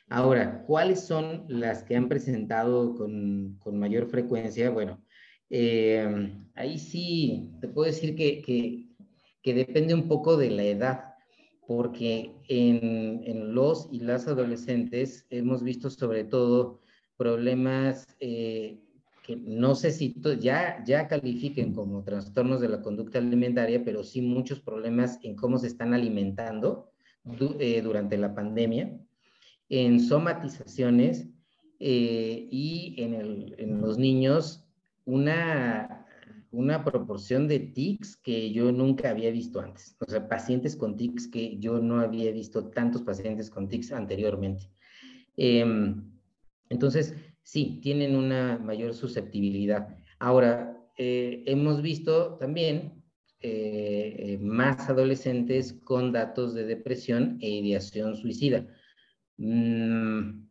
[0.10, 4.70] Ahora, ¿cuáles son las que han presentado con, con mayor frecuencia?
[4.70, 5.04] Bueno,
[5.50, 11.14] eh, ahí sí te puedo decir que, que, depende un poco de la edad
[11.68, 16.82] porque en, los y las adolescentes hemos visto sobre todo
[17.18, 18.80] problemas eh,
[19.24, 24.22] que no sé si ya, ya califiquen como trastornos de la conducta alimentaria, pero sí
[24.22, 26.92] muchos problemas en cómo se están alimentando
[27.60, 29.00] eh, durante la pandemia,
[29.70, 31.28] en somatizaciones
[31.80, 34.66] eh, y en, los niños
[35.06, 36.04] una
[36.54, 39.98] una proporción de tics que yo nunca había visto antes.
[40.00, 44.70] O sea, pacientes con tics que yo no había visto tantos pacientes con tics anteriormente.
[45.36, 46.12] Em,
[46.70, 49.98] entonces, sí, tienen una mayor susceptibilidad.
[50.20, 53.04] Ahora, eh, hemos visto también
[53.42, 58.68] eh, más adolescentes con datos de depresión e ideación suicida.
[59.38, 60.44] Mm,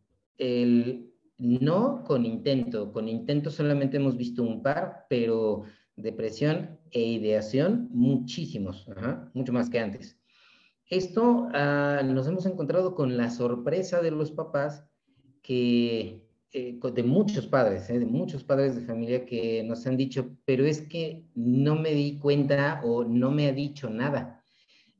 [1.37, 5.63] no con intento, con intento solamente hemos visto un par, pero
[5.95, 8.87] depresión e ideación, muchísimos,
[9.33, 10.19] mucho más que antes.
[10.89, 14.85] Esto ah, nos hemos encontrado con la sorpresa de los papás
[15.41, 20.37] que, eh, de muchos padres, eh, de muchos padres de familia que nos han dicho,
[20.45, 24.43] pero es que no me di cuenta o no me ha dicho nada.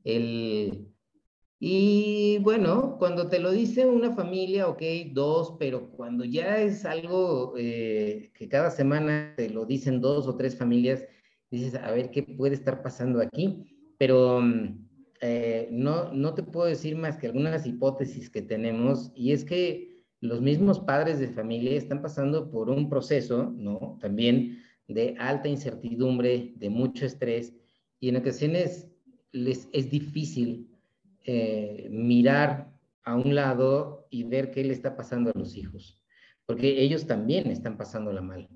[0.04, 0.93] El,
[1.66, 7.54] y bueno, cuando te lo dice una familia, ok, dos, pero cuando ya es algo
[7.56, 11.06] eh, que cada semana te lo dicen dos o tres familias,
[11.50, 13.64] dices, a ver qué puede estar pasando aquí.
[13.96, 14.86] Pero mm,
[15.22, 20.04] eh, no, no te puedo decir más que algunas hipótesis que tenemos, y es que
[20.20, 23.96] los mismos padres de familia están pasando por un proceso, ¿no?
[24.02, 27.54] También de alta incertidumbre, de mucho estrés,
[28.00, 28.90] y en ocasiones
[29.32, 30.73] les es difícil
[31.26, 32.70] eh, mirar
[33.02, 36.02] a un lado y ver qué le está pasando a los hijos,
[36.44, 38.48] porque ellos también están pasándola mal.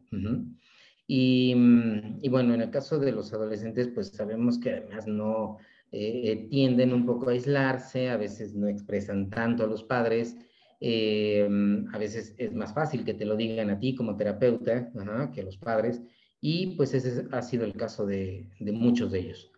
[1.54, 5.56] mm, y, bueno, en el caso de los adolescentes, pues sabemos que además no,
[5.92, 10.36] eh, tienden un poco a aislarse, a veces no expresan tanto a los padres,
[10.80, 14.92] a veces es más fácil que te lo digan a ti como terapeuta
[15.32, 16.02] que a los padres,
[16.40, 19.50] y pues ese ha sido el caso de muchos de ellos.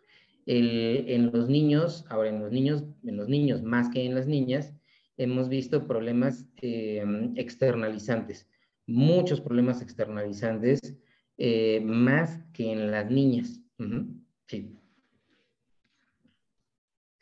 [0.46, 4.26] El, en los niños, ahora en los niños, en los niños más que en las
[4.26, 4.74] niñas,
[5.16, 8.48] hemos visto problemas externalizantes,
[8.86, 10.80] muchos problemas externalizantes,
[11.36, 13.60] eh, más que en las niñas.
[14.46, 14.79] Sí.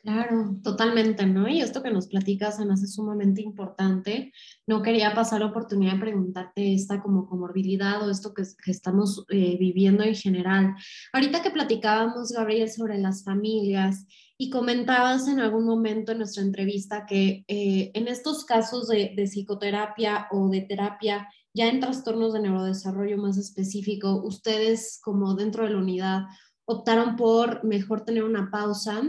[0.01, 1.49] Claro, totalmente, ¿no?
[1.49, 4.31] Y esto que nos platicas se me hace sumamente importante.
[4.65, 9.57] No quería pasar la oportunidad de preguntarte esta como comorbilidad o esto que, estamos eh,
[9.59, 10.73] viviendo en general.
[11.11, 14.05] Ahorita que platicábamos, Gabriel, sobre las familias
[14.37, 19.27] y comentabas en algún momento en nuestra entrevista que eh, en estos casos de, de
[19.27, 25.71] psicoterapia o de terapia, ya en trastornos de neurodesarrollo más específico, ustedes como dentro de
[25.71, 26.21] la unidad
[26.63, 29.01] optaron por mejor tener una pausa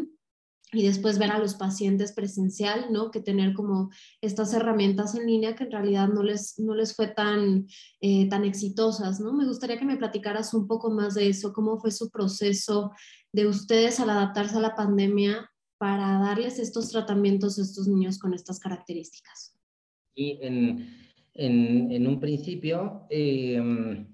[0.73, 3.11] y después ver a los pacientes presencial, ¿no?
[3.11, 7.09] Que tener como estas herramientas en línea que en realidad no les, no les fue
[7.09, 7.67] tan,
[8.01, 9.33] eh, tan exitosas, ¿no?
[9.33, 12.93] Me gustaría que me platicaras un poco más de eso, cómo fue su proceso
[13.33, 18.35] de ustedes al adaptarse a la pandemia para darles estos tratamientos a estos niños con
[18.35, 19.57] estas características.
[20.15, 20.87] Y en,
[21.35, 24.07] en, un principio, eh,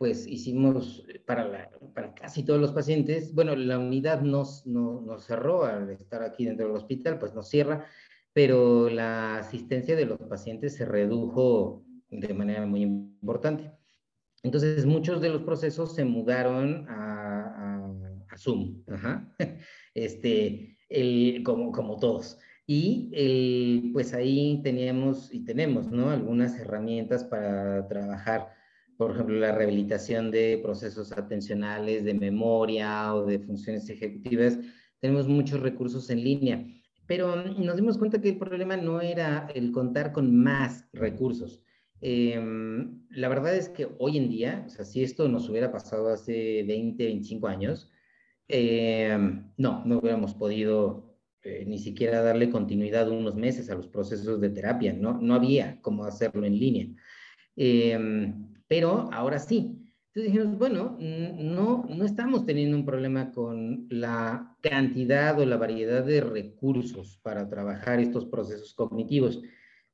[0.00, 5.66] pues hicimos para, para casi todos los pacientes, bueno, la unidad nos, no, nos cerró
[5.66, 7.84] al estar aquí dentro del hospital, pues nos cierra,
[8.32, 13.72] pero la asistencia de los pacientes se redujo de manera muy importante.
[14.42, 18.82] Entonces, muchos de los procesos se mudaron a, a, Zoom,
[19.94, 22.38] Este, el, como, como todos.
[22.66, 26.08] Y el, pues ahí teníamos y tenemos, ¿no?
[26.08, 28.59] Algunas herramientas para trabajar
[29.00, 34.58] por ejemplo, la rehabilitación de procesos atencionales, de memoria o de funciones ejecutivas,
[34.98, 36.66] tenemos muchos recursos en línea,
[37.06, 41.64] pero nos dimos cuenta que el problema no era el contar con más recursos.
[42.02, 46.10] Em, la verdad es que hoy en día, o sea, si esto nos hubiera pasado
[46.10, 47.90] hace 20, 25 años,
[48.48, 54.42] em, no, no hubiéramos podido eh, ni siquiera darle continuidad unos meses a los procesos
[54.42, 56.86] de terapia, no, no había cómo hacerlo en línea.
[58.70, 59.76] Pero ahora sí.
[60.14, 66.04] Entonces dijimos, bueno, no, no estamos teniendo un problema con la cantidad o la variedad
[66.04, 69.42] de recursos para trabajar estos procesos cognitivos,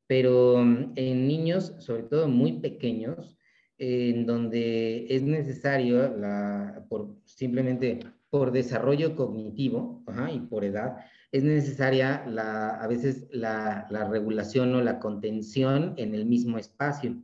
[0.07, 3.39] pero mm, en niños, sobre todo muy pequeños,
[3.79, 10.99] en donde es necesario, la, por, simplemente por desarrollo cognitivo y por edad,
[11.33, 17.17] es necesaria la, a veces la, la regulación o la contención en el mismo espacio.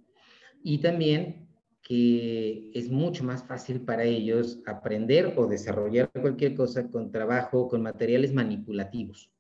[0.63, 1.42] Y también
[1.83, 7.83] que es mucho más fácil para ellos aprender o desarrollar cualquier cosa con trabajo, con
[7.83, 9.31] materiales manipulativos.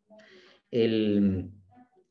[0.71, 1.51] El,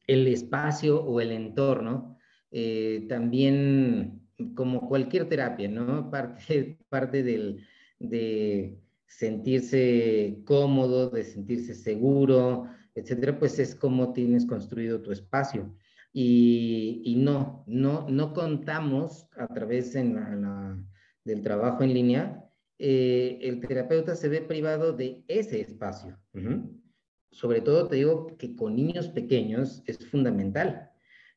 [0.08, 2.18] el espacio o el entorno,
[2.52, 4.22] eh, también
[4.56, 6.10] como cualquier terapia, ¿no?
[6.10, 7.66] Parte, parte del,
[8.00, 15.76] de sentirse cómodo, de sentirse seguro, etcétera, pues es como tienes construido tu espacio.
[16.14, 22.44] Y, no, no, no contamos a través del trabajo en línea,
[22.78, 26.18] eh, el terapeuta se ve privado de ese espacio.
[27.32, 30.90] Sobre todo te digo que con niños pequeños es fundamental,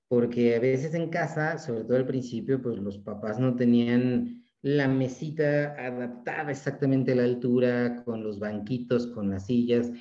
[0.09, 4.89] porque a veces en casa, sobre todo al principio, pues los papás no tenían la
[4.89, 9.93] mesita adaptada exactamente a la altura, con los banquitos, con las sillas,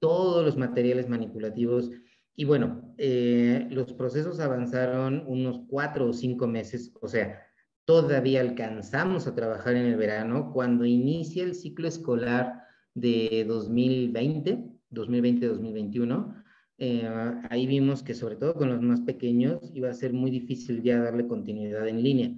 [0.00, 1.90] todos los materiales manipulativos
[2.36, 7.42] y bueno, eh, los procesos avanzaron unos cuatro o cinco meses, o sea,
[7.86, 12.62] todavía alcanzamos a trabajar en el verano cuando inicia el ciclo escolar
[12.94, 16.44] de 2020, 2020-2021.
[16.78, 17.08] Eh,
[17.48, 21.00] ahí vimos que sobre todo con los más pequeños iba a ser muy difícil ya
[21.00, 22.34] darle continuidad en línea.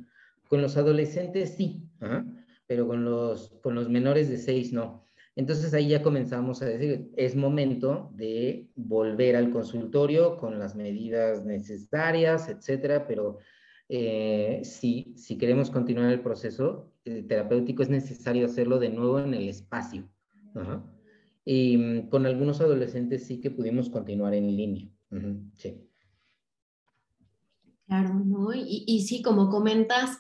[0.48, 1.90] Con los adolescentes sí,
[2.68, 5.07] pero con los, con los menores de seis no.
[5.38, 11.44] Entonces ahí ya comenzamos a decir, es momento de volver al consultorio con las medidas
[11.44, 13.38] necesarias, etcétera, pero
[13.88, 19.32] eh, si, si queremos continuar el proceso eh, terapéutico es necesario hacerlo de nuevo en
[19.32, 20.10] el espacio.
[21.44, 24.88] Y mm, con algunos adolescentes sí que pudimos continuar en línea.
[25.54, 25.88] Sí.
[27.86, 28.52] Claro, ¿no?
[28.52, 30.18] Y, y, sí, como comentas,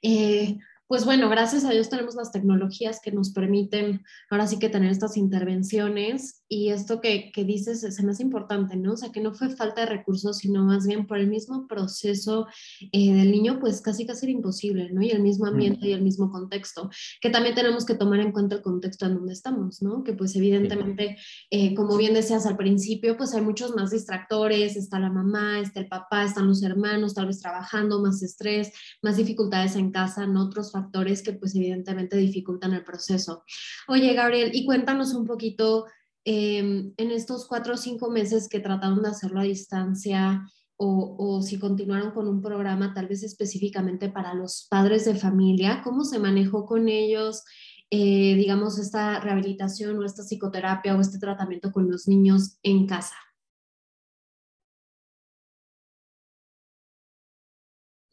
[0.00, 0.58] eh,
[0.90, 4.90] pues bueno, gracias a Dios tenemos las tecnologías que nos permiten ahora sí que tener
[4.90, 8.94] estas intervenciones y esto que, que dices es más importante, ¿no?
[8.94, 12.48] O sea, que no fue falta de recursos, sino más bien por el mismo proceso
[12.90, 15.00] eh, del niño, pues casi casi era imposible, ¿no?
[15.00, 16.90] Y el mismo ambiente y el mismo contexto,
[17.20, 20.02] que también tenemos que tomar en cuenta el contexto en donde estamos, ¿no?
[20.02, 21.18] Que pues evidentemente,
[21.50, 25.78] eh, como bien decías al principio, pues hay muchos más distractores, está la mamá, está
[25.78, 28.72] el papá, están los hermanos, tal vez trabajando, más estrés,
[29.02, 30.46] más dificultades en casa, ¿no?
[30.46, 33.44] Otros factores que pues evidentemente dificultan el proceso.
[33.86, 35.86] Oye, Gabriel, y cuéntanos un poquito
[36.24, 40.46] em, en estos cuatro o cinco meses que trataron de hacerlo a distancia
[40.82, 46.04] o, si continuaron con un programa tal vez específicamente para los padres de familia, ¿cómo
[46.04, 47.44] se manejó con ellos?
[47.90, 53.16] Eh, digamos, esta rehabilitación o esta psicoterapia o este tratamiento con los niños en casa?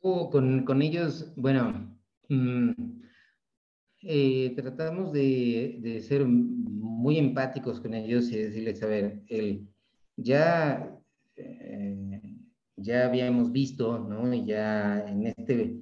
[0.01, 1.97] con, con, ellos, bueno,
[2.29, 2.71] Mm,
[4.09, 9.67] eh, tratamos de, de, ser muy empáticos con ellos y decirles, a ver, el,
[10.15, 10.97] ya,
[11.35, 12.21] eh,
[12.77, 14.33] ya habíamos visto, ¿no?
[14.33, 15.75] Y ya en este,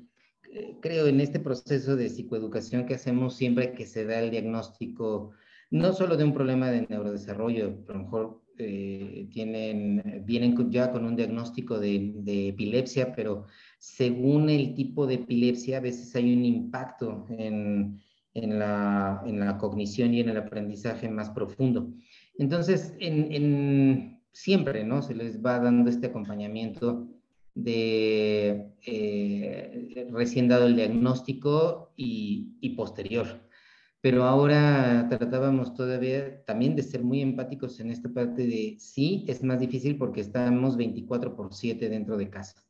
[0.52, 5.34] eh, creo, en este proceso de psicoeducación que hacemos siempre que se da el diagnóstico,
[5.70, 11.16] no solo de un problema de neurodesarrollo, a lo mejor tienen, vienen ya con un
[11.16, 13.46] diagnóstico de, de, epilepsia, pero
[13.78, 18.00] según el tipo de epilepsia, a veces hay un impacto en,
[18.36, 21.92] en, la, en la, cognición y en el aprendizaje más profundo.
[22.38, 25.02] Entonces, en, en, siempre, ¿no?
[25.02, 27.08] Se les va dando este acompañamiento
[27.56, 33.46] de eh, recién dado el diagnóstico y, y posterior
[34.06, 39.42] pero ahora tratábamos todavía también de ser muy empáticos en esta parte de sí, es
[39.44, 42.65] más difícil porque estamos 24 por 7 dentro de casa.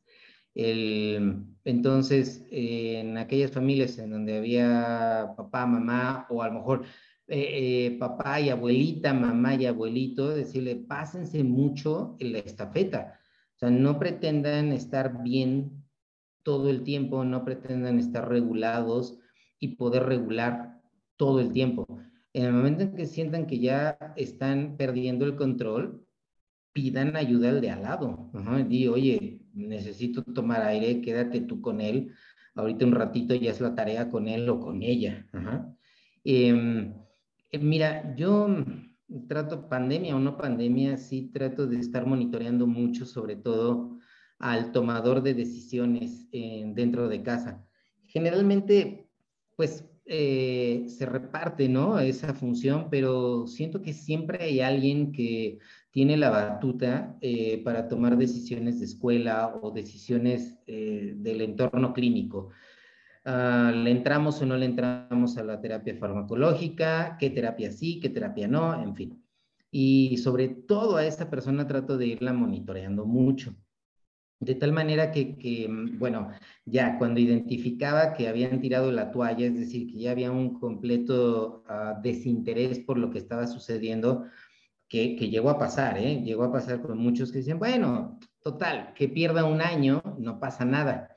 [0.56, 6.84] Entonces, en aquellas familias en donde había papá, mamá, o a lo mejor
[7.28, 13.18] eh, eh, papá y abuelita, mamá y abuelito, decirle, pásense mucho en la estafeta.
[13.56, 15.84] O sea, no pretendan estar bien
[16.42, 19.18] todo el tiempo, no pretendan estar regulados
[19.58, 20.80] y poder regular
[21.16, 21.86] todo el tiempo.
[22.32, 26.06] En el momento en que sientan que ya están perdiendo el control,
[26.72, 28.30] pidan ayuda al de al lado.
[28.68, 32.12] Di, oye, necesito tomar aire, quédate tú con él.
[32.54, 35.26] Ahorita un ratito ya es la tarea con él o con ella.
[36.24, 36.94] Em,
[37.50, 38.48] eh, mira, yo
[39.28, 43.98] trato pandemia o no pandemia, sí trato de estar monitoreando mucho, sobre todo
[44.38, 47.66] al tomador de decisiones dentro de casa.
[48.04, 49.08] Generalmente,
[49.56, 51.98] pues eh, se reparte, ¿no?
[51.98, 55.58] Esa función, pero siento que siempre hay alguien que
[55.90, 62.50] tiene la batuta eh, para tomar decisiones de escuela o decisiones eh, del entorno clínico.
[63.24, 67.16] Uh, ¿Le entramos o no le entramos a la terapia farmacológica?
[67.18, 68.80] ¿Qué terapia sí, qué terapia no?
[68.80, 69.20] En fin.
[69.72, 73.56] Y sobre todo a esta persona trato de irla monitoreando mucho.
[74.38, 76.28] De tal manera que, mm, bueno,
[76.66, 81.64] ya cuando identificaba que habían tirado la toalla, es decir, que ya había un completo
[81.68, 84.26] ah, desinterés por lo que estaba sucediendo,
[84.88, 86.22] que, llegó a pasar, ¿eh?
[86.22, 90.64] Llegó a pasar con muchos que dicen, bueno, total, que pierda un año, no pasa
[90.64, 91.16] nada.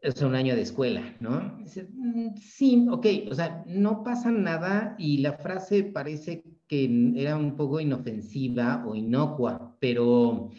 [0.00, 1.58] Es un año de escuela, ¿no?
[1.60, 7.56] Mm, sí, ok, o sea, no pasa nada y la frase parece que era un
[7.56, 10.50] poco inofensiva o inocua, pero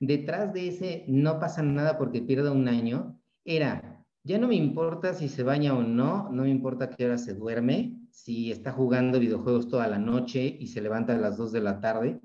[0.00, 5.14] detrás de ese no pasa nada porque pierda un año, era, ya no me importa
[5.14, 9.20] si se baña o no, no me importa qué hora se duerme, si está jugando
[9.20, 12.20] videojuegos toda la noche y se levanta a las 2 de la tarde.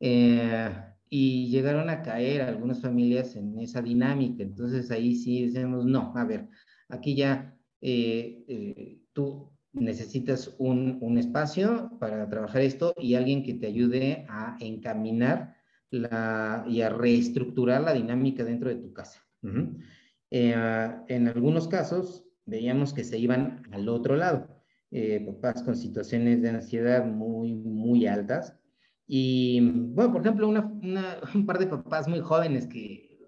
[0.00, 0.70] Eh,
[1.10, 4.42] y llegaron a caer algunas familias en esa dinámica.
[4.42, 6.48] Entonces ahí sí decimos, no, a ver,
[6.88, 13.54] aquí ya eh, eh, tú necesitas un, un, espacio para trabajar esto y alguien que
[13.54, 15.54] te ayude a encaminar
[15.90, 19.24] la, y a reestructurar la dinámica dentro de tu casa.
[20.30, 20.54] Eh,
[21.08, 24.48] en algunos casos veíamos que se iban al otro lado,
[24.90, 28.56] eh, papás con situaciones de ansiedad muy, muy altas.
[29.06, 30.70] Y, bueno, por ejemplo, una,
[31.34, 33.18] un par de papás muy jóvenes que,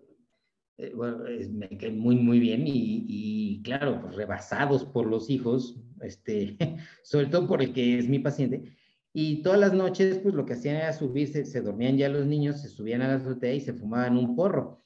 [0.78, 5.78] eh, bueno, me caen muy, muy bien y, y, claro, pues rebasados por los hijos,
[6.02, 6.56] este,
[7.02, 8.76] sobre todo por el que es mi paciente,
[9.12, 12.60] y todas las noches, pues lo que hacían era subirse, se dormían ya los niños,
[12.60, 14.78] se subían a la azotea y se fumaban un porro.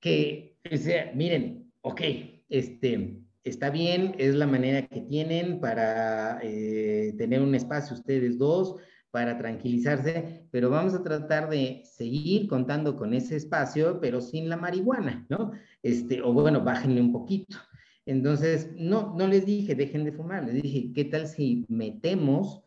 [0.00, 2.00] Que, o miren, ok,
[2.48, 8.76] este, está bien, es la manera que tienen para eh, tener un espacio ustedes dos,
[9.10, 14.56] para tranquilizarse, pero vamos a tratar de seguir contando con ese espacio, pero sin la
[14.56, 15.52] marihuana, ¿no?
[15.82, 17.58] Este, o bueno, bájenle un poquito.
[18.06, 22.62] Entonces, no, no les dije, dejen de fumar, les dije, ¿qué tal si metemos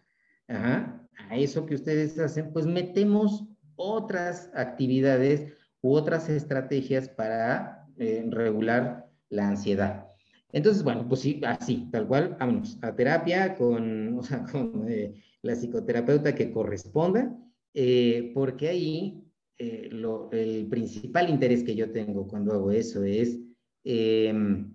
[0.48, 2.52] a eso que ustedes hacen?
[2.52, 10.08] Pues metemos otras actividades u otras estrategias para eh, regular la ansiedad.
[10.52, 15.14] Entonces, bueno, pues sí, así, tal cual, vámonos a terapia con, o sea, con eh,
[15.42, 17.38] la psicoterapeuta que corresponda,
[17.74, 19.22] eh, porque ahí
[19.58, 23.40] el principal interés que yo tengo cuando hago eso es
[23.86, 24.74] em,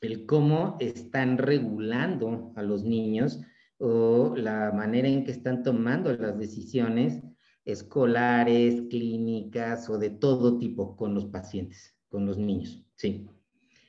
[0.00, 3.40] el cómo están regulando a los niños
[3.84, 7.20] o la manera en que están tomando las decisiones
[7.64, 13.28] escolares, clínicas o de todo tipo con los pacientes, con los niños, sí.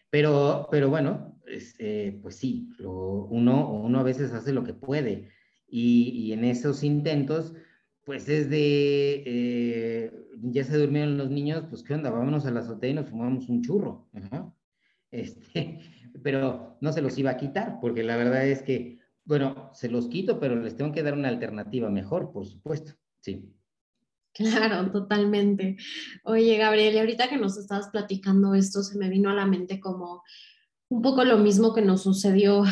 [0.09, 5.29] Pero, pero bueno, este, pues sí, uno, uno a veces hace lo que puede
[5.67, 7.53] y, y en esos intentos,
[8.03, 12.61] pues es de, eh, ya se durmieron los niños, pues qué onda, vámonos a la
[12.61, 14.09] azotea y nos fumamos un churro.
[15.11, 15.79] Este,
[16.23, 20.07] pero no se los iba a quitar, porque la verdad es que, bueno, se los
[20.07, 22.93] quito, pero les tengo que dar una alternativa mejor, por supuesto.
[23.21, 23.53] Sí.
[24.33, 25.77] Claro, totalmente.
[26.23, 29.79] Oye, Gabriel, y ahorita que nos estabas platicando esto, se me vino a la mente
[29.79, 30.23] como
[30.89, 32.63] un poco lo mismo que nos sucedió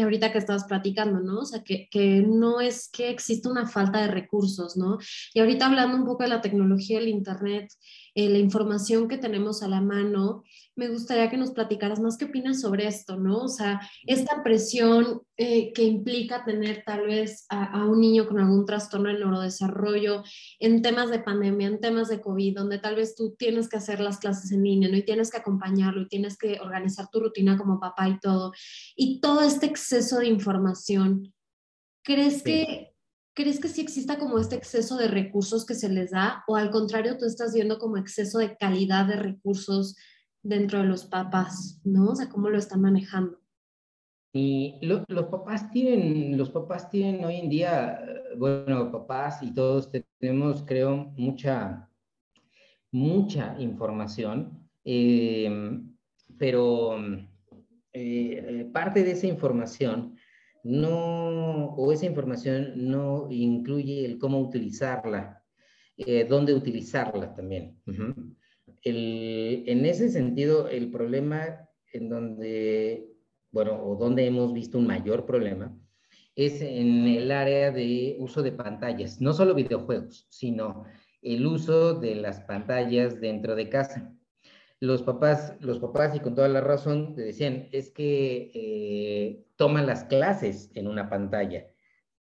[0.00, 1.40] ahorita que estabas platicando, ¿no?
[1.40, 4.98] O sea, que, que, no es que exista una falta de recursos, ¿no?
[5.32, 7.72] Y ahorita hablando un poco de la tecnología, el Internet,
[8.14, 10.44] eh, la información que tenemos a la mano,
[10.76, 13.38] me gustaría que nos platicaras más qué opinas sobre esto, ¿no?
[13.38, 18.66] O sea, esta presión eh, que implica tener tal vez a, un niño con algún
[18.66, 20.22] trastorno de neurodesarrollo
[20.60, 23.98] en temas de pandemia, en temas de COVID, donde tal vez tú tienes que hacer
[23.98, 24.96] las clases en línea, ¿no?
[24.96, 28.52] Y tienes que acompañarlo y tienes que organizar tu rutina como papá y todo.
[28.94, 31.34] Y todo este exceso de información,
[32.04, 32.93] ¿crees que
[33.34, 36.70] ¿crees que sí exista como este exceso de recursos que se les da o al
[36.70, 39.96] contrario tú estás viendo como exceso de calidad de recursos
[40.42, 42.10] dentro de los papás, ¿no?
[42.10, 43.38] O sea, ¿cómo lo están manejando?
[44.32, 48.00] Y los papás tienen, los papás tienen hoy en día,
[48.36, 51.88] bueno, papás y todos tenemos, creo, mucha,
[52.90, 55.80] mucha información, eh,
[56.36, 56.96] pero
[57.92, 60.13] eh, parte de esa información
[60.64, 65.42] no, o esa información no incluye el cómo utilizarla,
[65.96, 67.78] eh, dónde utilizarla también.
[68.82, 73.06] en ese sentido, el problema en donde,
[73.52, 75.78] bueno, o donde hemos visto un mayor problema,
[76.34, 80.84] es en el área de uso de pantallas, no solo videojuegos, sino
[81.22, 84.14] el uso de las pantallas dentro de casa
[84.84, 90.04] los papás, los papás y con toda la razón decían, es que eh, toman las
[90.04, 91.66] clases en una pantalla,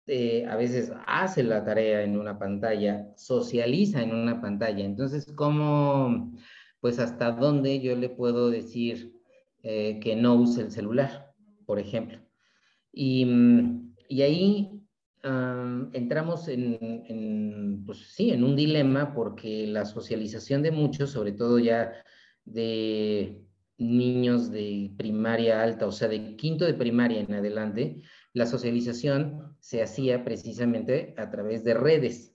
[0.06, 4.84] eh, a veces hace la tarea en una pantalla, socializa en una pantalla.
[4.84, 6.32] Entonces, ¿cómo,
[6.80, 9.12] pues hasta dónde yo le puedo decir
[9.62, 11.32] eh, que no use el celular,
[11.66, 12.18] por ejemplo?
[12.92, 13.26] Y,
[14.08, 14.74] y ahí
[15.92, 21.58] entramos en, en, pues sí, en un dilema porque la socialización de muchos, sobre todo
[21.58, 21.92] ya
[22.52, 23.44] de
[23.78, 29.82] niños de primaria alta, o sea, de quinto de primaria en adelante, la socialización se
[29.82, 32.34] hacía precisamente a través de redes.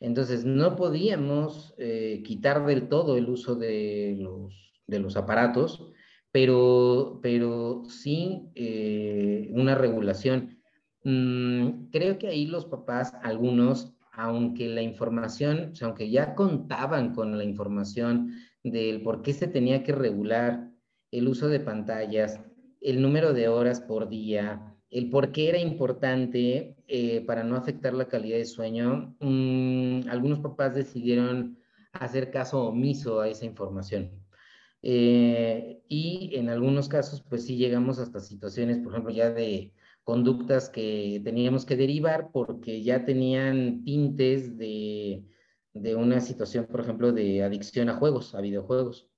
[0.00, 5.92] Entonces, no podíamos eh, quitar del todo el uso de los, de los aparatos,
[6.32, 10.60] pero, pero sí eh, una regulación.
[11.04, 17.44] Mm, creo que ahí los papás, algunos, aunque la información, aunque ya contaban con la
[17.44, 18.32] información
[18.64, 20.72] del por qué se tenía que regular
[21.10, 22.40] el uso de pantallas,
[22.80, 27.94] el número de horas por día, el por qué era importante eh, para no afectar
[27.94, 31.58] la calidad de sueño, mm, algunos papás decidieron
[31.92, 34.10] hacer caso omiso a esa información.
[34.82, 39.72] Eh, y en algunos casos, pues sí llegamos hasta situaciones, por ejemplo, ya de
[40.04, 45.24] conductas que teníamos que derivar porque ya tenían tintes de
[45.74, 49.08] de una situación, por ejemplo, de adicción a juegos, a videojuegos.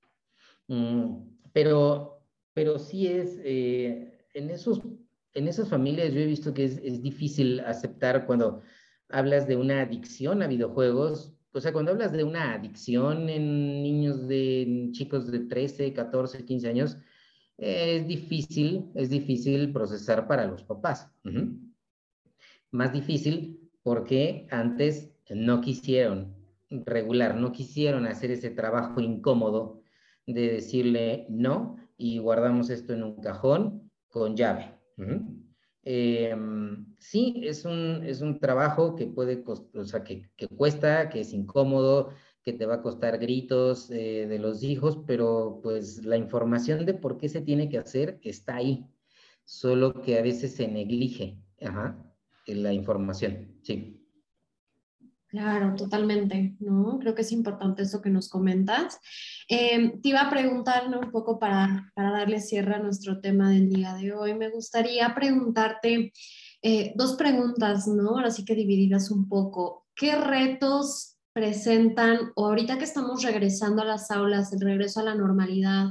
[0.68, 1.18] Mm,
[1.52, 2.22] pero,
[2.54, 4.80] pero sí es, eh, en, esos,
[5.34, 8.62] en esas familias yo he visto que es, difícil aceptar cuando
[9.10, 14.26] hablas de una adicción a videojuegos, o sea, cuando hablas de una adicción en niños
[14.26, 16.98] de chicos de 13, 14, 15 años,
[17.58, 21.10] es difícil, es difícil procesar para los papás.
[22.70, 26.35] Más difícil porque antes no quisieron
[26.70, 29.82] regular, no quisieron hacer ese trabajo incómodo
[30.26, 34.74] de decirle no y guardamos esto en un cajón con llave.
[35.84, 41.20] Em, sí, es un, es un trabajo que puede, o sea, que, que, cuesta, que
[41.20, 42.10] es incómodo,
[42.42, 46.94] que te va a costar gritos eh, de los hijos, pero pues la información de
[46.94, 48.86] por qué se tiene que hacer está ahí,
[49.44, 51.38] solo que a veces se neglige
[52.46, 53.95] la información, sí.
[55.28, 56.98] Claro, totalmente, ¿no?
[57.00, 59.00] Creo que es importante eso que nos comentas.
[59.48, 63.68] Em, te iba a preguntar un poco para, para darle cierre a nuestro tema del
[63.68, 64.34] día de hoy.
[64.34, 66.12] Me gustaría preguntarte
[66.62, 68.10] eh, dos preguntas, ¿no?
[68.10, 69.86] Ahora sí que dividirlas un poco.
[69.94, 75.14] ¿Qué retos presentan, o ahorita que estamos regresando a las aulas, el regreso a la
[75.14, 75.88] normalidad,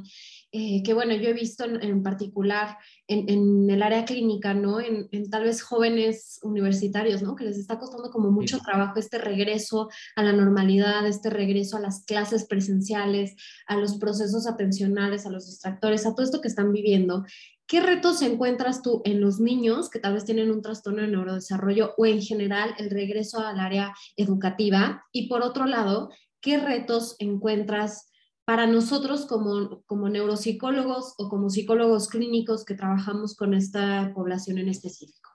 [0.58, 2.78] eh, que bueno, yo he visto en, particular
[3.10, 4.80] en, el área clínica, ¿no?
[4.80, 7.36] En, tal vez jóvenes universitarios, ¿no?
[7.36, 11.82] Que les está costando como mucho trabajo este regreso a la normalidad, este regreso a
[11.82, 13.36] las clases presenciales,
[13.68, 17.26] a los procesos atencionales, a los distractores, a todo esto que están viviendo.
[17.68, 21.96] ¿Qué retos encuentras tú en los niños que tal vez tienen un trastorno de neurodesarrollo
[21.98, 25.04] o en general el regreso al área educativa?
[25.12, 28.10] Y por otro lado, ¿qué retos encuentras
[28.46, 34.70] para nosotros como, como neuropsicólogos o como psicólogos clínicos que trabajamos con esta población en
[34.70, 35.32] específico?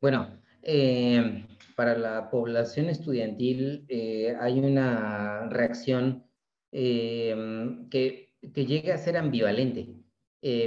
[0.00, 6.26] Bueno, eh, para la población estudiantil eh, hay una reacción
[6.72, 10.00] eh, que, que llega a ser ambivalente.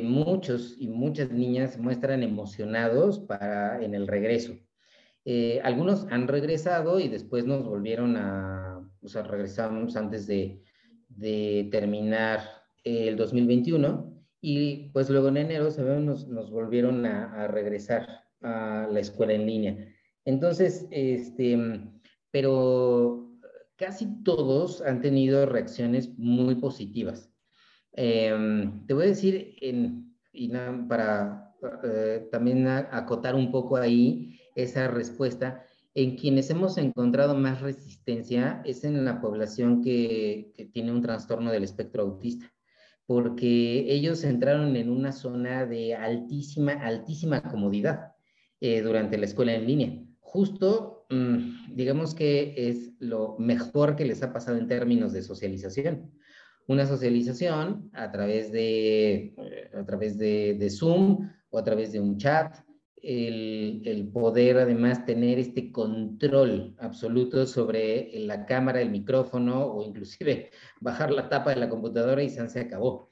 [0.01, 4.57] Muchos y muchas niñas muestran emocionados para, en el regreso.
[5.61, 10.63] Algunos han regresado y después nos volvieron a, o sea, regresamos antes de,
[11.17, 12.41] de terminar
[12.83, 18.99] el 2021 y pues luego en enero nos, nos volvieron a, a, regresar a la
[18.99, 19.77] escuela en línea.
[20.25, 21.57] Entonces, este,
[22.31, 23.27] pero
[23.77, 27.31] casi todos han tenido reacciones muy positivas.
[27.93, 30.51] Em, te voy a decir, en, y
[30.87, 35.65] para eh, también acotar un poco ahí esa respuesta,
[35.97, 41.63] en quienes hemos encontrado más resistencia es en la población que, tiene un trastorno del
[41.63, 42.53] espectro autista,
[43.07, 48.11] porque ellos entraron en una zona de altísima, altísima comodidad
[48.61, 50.03] eh, durante la escuela en línea.
[50.19, 56.11] Justo, mm, digamos que es lo mejor que les ha pasado en términos de socialización
[56.67, 59.33] una socialización a través de,
[59.73, 62.57] a través de, Zoom o a través de un chat,
[63.01, 71.11] el, poder además tener este control absoluto sobre la cámara, el micrófono o inclusive bajar
[71.11, 73.11] la tapa de la computadora y se acabó.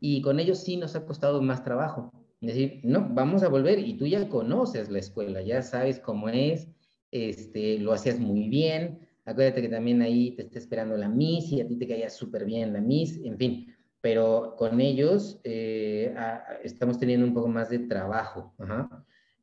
[0.00, 2.12] Y con ellos sí nos ha costado más trabajo.
[2.40, 6.28] Es decir, no, vamos a volver y tú ya conoces la escuela, ya sabes cómo
[6.28, 6.68] es,
[7.10, 11.60] este, lo hacías muy bien, Acuérdate que también ahí te está esperando la Miss y
[11.60, 13.74] a ti te caía súper bien la Miss, en fin.
[14.00, 16.14] Pero con ellos eh,
[16.62, 18.54] estamos teniendo un poco más de trabajo.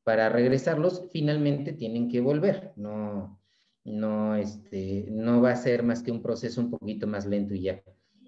[0.03, 2.73] Para regresarlos, finalmente tienen que volver.
[2.75, 3.39] No,
[3.83, 7.61] no, este, no va a ser más que un proceso un poquito más lento y
[7.61, 7.83] ya.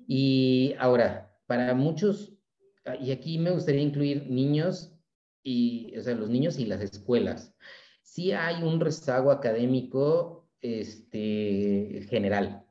[0.08, 2.34] Y ahora, para muchos,
[3.00, 4.94] y aquí me gustaría incluir niños
[5.44, 7.54] y, o sea, los niños y las escuelas.
[8.02, 12.64] Sí hay un rezago académico este, general.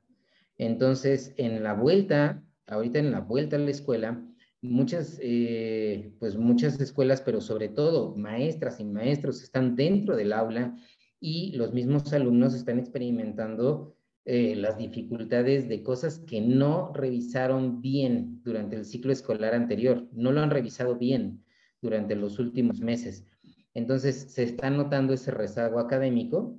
[0.59, 4.23] Entonces, en la vuelta, ahorita en la vuelta a la escuela,
[4.63, 10.77] muchas, eh, pues muchas escuelas, pero sobre todo maestras y maestros están dentro del aula
[11.21, 18.41] y los mismos alumnos están experimentando eh, las dificultades de cosas que no revisaron bien
[18.45, 21.45] durante el ciclo escolar anterior, no lo han revisado bien
[21.81, 23.27] durante los últimos meses.
[23.75, 26.57] Entonces, se está notando ese rezago académico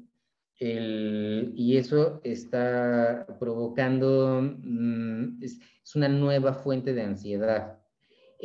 [0.59, 5.59] y eso está provocando, mm, es,
[5.95, 7.82] una nueva fuente de ansiedad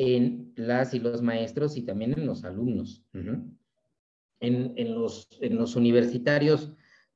[0.00, 3.04] en las y los maestros y también en los alumnos.
[4.40, 6.72] en, los, en los universitarios,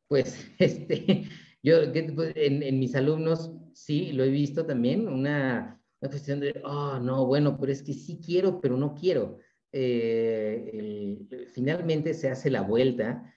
[0.08, 1.24] pues, este,
[1.62, 1.76] yo
[2.14, 6.98] pues, en, en, mis alumnos sí lo he visto también, una, una, cuestión de, oh,
[6.98, 9.38] no, bueno, pero es que sí quiero, pero no quiero.
[9.70, 11.18] Eh,
[11.54, 13.32] finalmente se hace la vuelta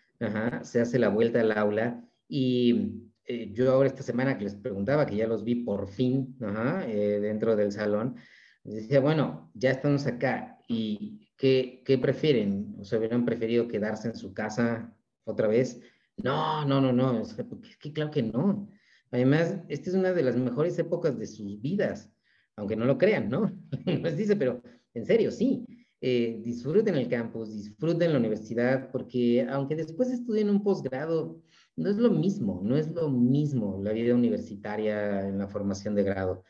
[0.64, 5.06] se hace la vuelta al aula y eh, yo ahora esta semana que les preguntaba,
[5.06, 6.36] que ya los vi por fin
[6.88, 8.16] eh, dentro del salón,
[8.74, 12.76] decía, bueno, ya estamos acá y ¿qué, ¿qué prefieren?
[12.80, 15.80] ¿O se hubieran preferido quedarse en su casa otra vez?
[16.18, 17.36] No, no, no, no, es
[17.80, 18.70] que claro que no.
[19.12, 22.12] Además, esta es una de las mejores épocas de sus vidas,
[22.56, 23.52] aunque no lo crean, ¿no?
[23.86, 24.62] Les dice, pero
[24.94, 25.66] en serio, sí.
[26.02, 31.42] Eh, disfruten el campus, disfruten la universidad, porque aunque después estudien un posgrado,
[31.76, 36.04] no es lo mismo, no es lo mismo la vida universitaria en la formación de
[36.04, 36.44] grado.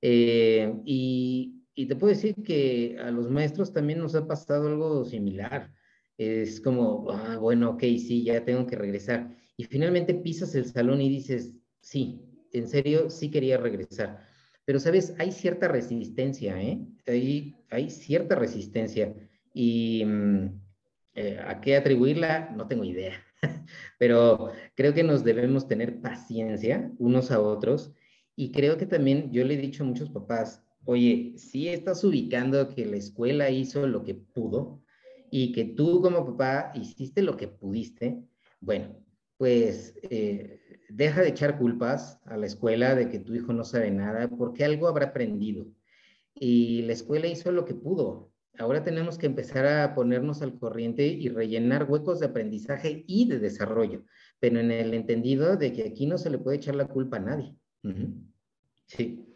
[0.00, 5.04] Eh, y, y, te puedo decir que a los maestros también nos ha pasado algo
[5.04, 5.72] similar.
[6.18, 9.34] Es como, ah, bueno, ok, sí, ya tengo que regresar.
[9.56, 12.20] Y finalmente pisas el salón y dices, sí,
[12.52, 14.26] en serio, sí quería regresar.
[14.64, 15.14] Pero, ¿sabes?
[15.18, 16.86] Hay cierta resistencia, ¿eh?
[17.06, 19.14] Hay, cierta resistencia.
[19.52, 20.60] Y mm,
[21.14, 23.14] eh, a qué atribuirla, no tengo idea.
[23.98, 27.92] Pero creo que nos debemos tener paciencia unos a otros.
[28.36, 32.68] Y creo que también yo le he dicho a muchos papás, oye, si estás ubicando
[32.68, 34.82] que la escuela hizo lo que pudo
[35.30, 38.22] y que tú como papá hiciste lo que pudiste,
[38.60, 38.96] bueno,
[39.36, 43.90] pues eh, deja de echar culpas a la escuela de que tu hijo no sabe
[43.90, 45.66] nada, porque algo habrá aprendido.
[46.34, 48.32] Y la escuela hizo lo que pudo.
[48.58, 53.38] Ahora tenemos que empezar a ponernos al corriente y rellenar huecos de aprendizaje y de
[53.38, 54.04] desarrollo,
[54.38, 57.20] pero en el entendido de que aquí no se le puede echar la culpa a
[57.20, 57.56] nadie.
[58.86, 59.29] Sí.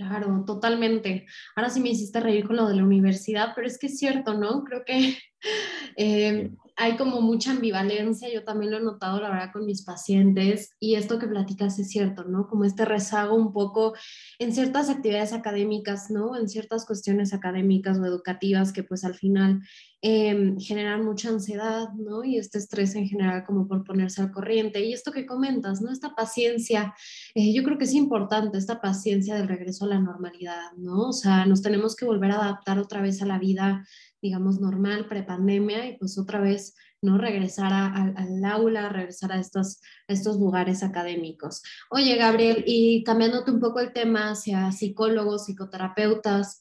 [0.00, 1.26] Claro, totalmente.
[1.54, 4.32] Ahora sí me hiciste reír con lo de la universidad, pero es que es cierto,
[4.32, 4.64] ¿no?
[4.64, 5.18] Creo que
[5.96, 10.74] eh, hay como mucha ambivalencia, yo también lo he notado, la verdad, con mis pacientes,
[10.80, 12.48] y esto que platicas es cierto, ¿no?
[12.48, 13.92] Como este rezago un poco
[14.38, 16.34] en ciertas actividades académicas, ¿no?
[16.34, 19.60] En ciertas cuestiones académicas o educativas que pues al final
[20.02, 22.24] eh, generan mucha ansiedad, ¿no?
[22.24, 24.84] Y este estrés en general como por ponerse al corriente.
[24.84, 25.92] Y esto que comentas, ¿no?
[25.92, 26.94] Esta paciencia,
[27.34, 31.08] eh, yo creo que es importante, esta paciencia del regreso a la normalidad, ¿no?
[31.08, 33.84] O sea, nos tenemos que volver a adaptar otra vez a la vida
[34.22, 37.16] digamos, normal, prepandemia, y pues otra vez, ¿no?
[37.16, 41.62] Regresar al aula, regresar a estos, estos lugares académicos.
[41.90, 46.60] Oye, Gabriel, y cambiándote un poco el tema hacia psicólogos, psicoterapeutas,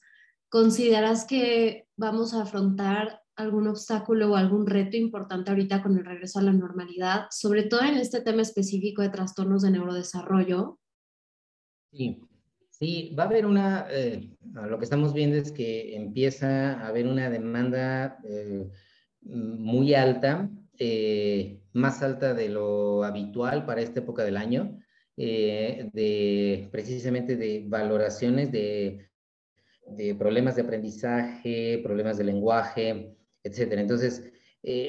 [0.50, 6.40] ¿consideras que vamos a afrontar algún obstáculo o algún reto importante ahorita con el regreso
[6.40, 10.80] a la normalidad, sobre todo en este tema específico de trastornos de neurodesarrollo?
[11.92, 12.22] Sí,
[12.80, 17.08] Sí, va a haber una, eh, lo que estamos viendo es que empieza a haber
[17.08, 18.70] una demanda eh,
[19.22, 24.80] muy alta, eh, más alta de lo habitual para esta época del año,
[25.18, 29.10] de precisamente de valoraciones de,
[29.86, 33.82] de, problemas de aprendizaje, problemas de lenguaje, etcétera.
[33.82, 34.32] Entonces,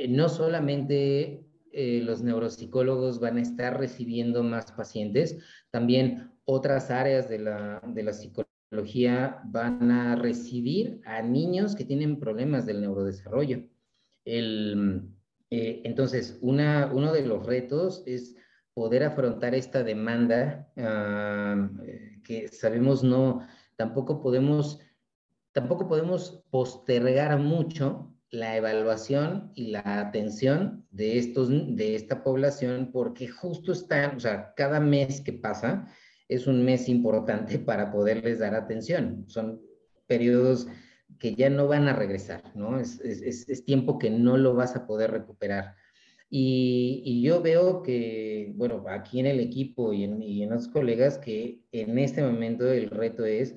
[0.09, 5.39] no solamente los neuropsicólogos van a estar recibiendo más pacientes,
[5.71, 12.19] también otras áreas de la, de la psicología van a recibir a niños que tienen
[12.19, 13.65] problemas del neurodesarrollo.
[14.25, 15.09] El,
[15.51, 18.37] eh, entonces, una, uno de los retos es
[18.75, 21.71] poder afrontar esta demanda ah,
[22.25, 23.47] que sabemos no,
[23.77, 24.79] tampoco podemos,
[25.53, 33.29] tampoco podemos postergar mucho la evaluación y la atención de, estos, de esta población porque
[33.29, 35.87] justo están, o sea, cada mes que pasa,
[36.29, 39.25] es un mes importante para poderles dar atención.
[39.27, 39.61] Son
[40.07, 40.69] periodos
[41.19, 42.79] que ya no van a regresar, ¿no?
[42.81, 45.75] Es, tiempo que no lo vas a poder recuperar.
[46.31, 51.99] Y, yo veo que, bueno, aquí en el equipo y en, los colegas, que en
[51.99, 53.57] este momento el reto es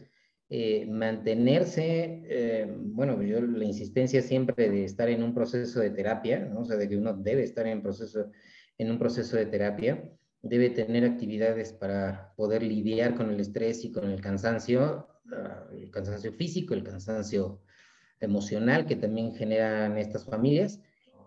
[0.56, 6.46] eh, mantenerse, eh, bueno, yo la insistencia siempre de estar en un proceso de terapia,
[6.46, 6.60] ¿no?
[6.60, 8.30] O sea, de que uno debe estar en, proceso,
[8.78, 10.08] en un proceso de terapia,
[10.44, 15.90] debe tener actividades para poder lidiar con el estrés y con el cansancio, ah, el
[15.90, 17.64] cansancio físico, el cansancio
[18.20, 20.80] emocional que también generan estas familias,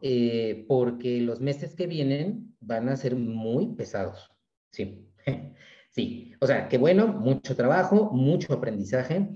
[0.02, 4.30] eh, porque los meses que vienen van a ser muy pesados.
[4.70, 5.10] Sí,
[5.96, 6.34] sí.
[6.40, 9.28] O sea, que bueno, mucho trabajo, mucho aprendizaje,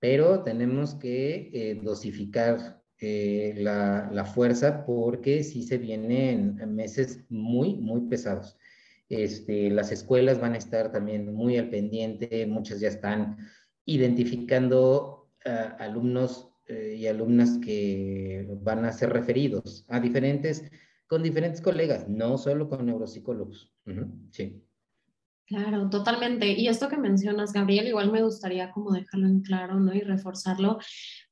[0.00, 7.74] pero tenemos que eh, dosificar eh, la, la, fuerza porque sí se vienen meses muy,
[7.74, 8.56] muy pesados.
[9.10, 13.36] Este, las escuelas van a estar también muy al pendiente, muchas ya están
[13.84, 15.30] identificando
[15.78, 20.64] alumnos eh, y alumnas que van a ser referidos a diferentes,
[21.06, 23.72] con diferentes colegas, no solo con neuropsicólogos.
[24.30, 24.65] sí.
[25.46, 26.48] Claro, totalmente.
[26.48, 29.94] Y esto que mencionas, Gabriel, igual me gustaría como dejarlo en claro, ¿no?
[29.94, 30.78] Y reforzarlo,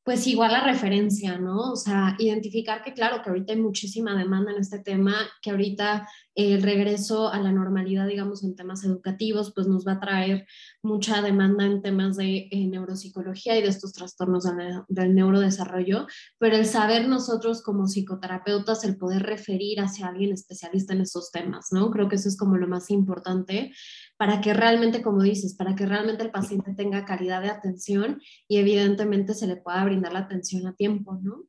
[0.04, 1.72] pues igual la referencia, ¿no?
[1.72, 6.06] O sea, identificar que claro que ahorita hay muchísima demanda en este tema, que ahorita
[6.34, 10.46] el regreso a la normalidad, digamos, en temas educativos, pues nos va a traer
[10.82, 14.44] mucha demanda en temas de eh, neuropsicología y de estos trastornos
[14.88, 16.06] del, neurodesarrollo,
[16.38, 21.68] pero el saber nosotros como psicoterapeutas, el poder referir hacia alguien especialista en esos temas,
[21.70, 21.90] ¿no?
[21.90, 23.72] Creo que eso es como lo más importante
[24.16, 28.58] para que realmente, como dices, para que realmente el paciente tenga calidad de atención y
[28.58, 31.44] evidentemente se le pueda brindar la atención a tiempo, ¿no?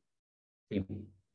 [0.68, 0.84] Sí,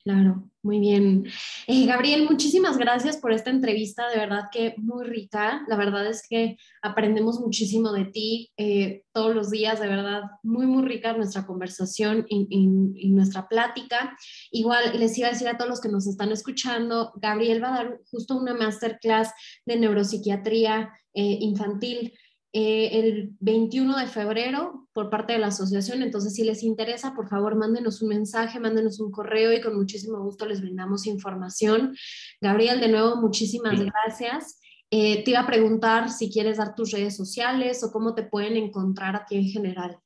[0.03, 1.27] Claro, muy bien.
[1.67, 5.63] Eh, Gabriel, muchísimas gracias por esta entrevista, de verdad que muy rica.
[5.67, 10.65] La verdad es que aprendemos muchísimo de ti eh, todos los días, de verdad, muy,
[10.65, 14.17] muy rica nuestra conversación y, nuestra plática.
[14.49, 17.83] Igual les iba a decir a todos los que nos están escuchando, Gabriel va a
[17.83, 19.31] dar justo una masterclass
[19.67, 22.13] de neuropsiquiatría eh, infantil.
[22.53, 26.01] Eh, el 21 de febrero por parte de la asociación.
[26.01, 30.21] Entonces, si les interesa, por favor, mándenos un mensaje, mándenos un correo y con muchísimo
[30.21, 31.95] gusto les brindamos información.
[32.41, 34.59] Gabriel, de nuevo, muchísimas gracias.
[34.89, 38.57] Eh, te iba a preguntar si quieres dar tus redes sociales o cómo te pueden
[38.57, 39.97] encontrar a ti en general.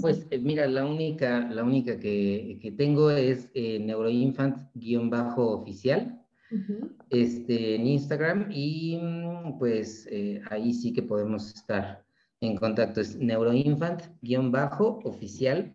[0.00, 6.23] Pues eh, mira, la única, la única que, que tengo es neuroinfant-oficial
[7.10, 12.04] este, en Instagram y mm, pues eh, ahí sí que podemos estar
[12.40, 13.00] en contacto.
[13.00, 15.74] Es neuroinfant-oficial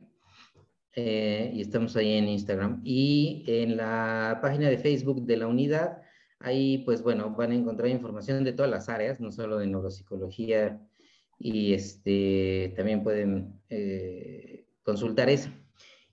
[0.95, 2.81] eh, y estamos ahí en Instagram.
[2.83, 6.01] Y en la página de Facebook de la unidad,
[6.39, 10.81] ahí pues bueno, van a encontrar información de todas las áreas, no solo de neuropsicología
[11.37, 15.49] y este, también pueden eh, consultar eso.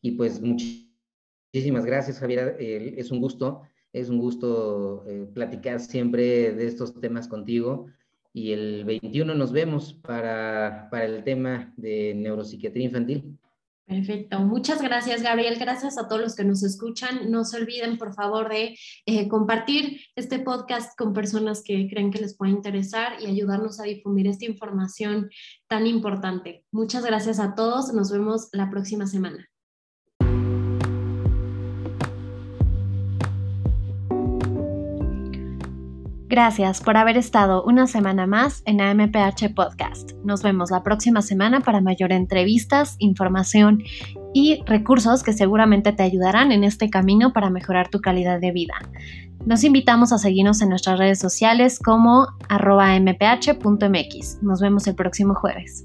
[0.00, 2.56] Y pues muchísimas gracias, Javier.
[2.60, 3.62] es un gusto
[3.96, 7.86] es un gusto eh, platicar siempre de estos temas contigo.
[8.34, 13.38] Y el 21 nos vemos para, para el tema de neuropsiquiatría infantil.
[13.86, 14.40] Perfecto.
[14.40, 15.56] Muchas gracias, Gabriel.
[15.58, 17.30] Gracias a todos los que nos escuchan.
[17.30, 18.76] No se olviden, por favor, de
[19.06, 23.84] eh, compartir este podcast con personas que creen que les puede interesar y ayudarnos a
[23.84, 25.30] difundir esta información
[25.68, 26.66] tan importante.
[26.70, 27.94] Muchas gracias a todos.
[27.94, 29.48] Nos vemos la próxima semana.
[36.28, 40.10] Gracias por haber estado una semana más en AMPH Podcast.
[40.24, 43.84] Nos vemos la próxima semana para mayor entrevistas, información
[44.34, 48.74] y recursos que seguramente te ayudarán en este camino para mejorar tu calidad de vida.
[49.44, 54.42] Nos invitamos a seguirnos en nuestras redes sociales como arroba mph.mx.
[54.42, 55.84] Nos vemos el próximo jueves.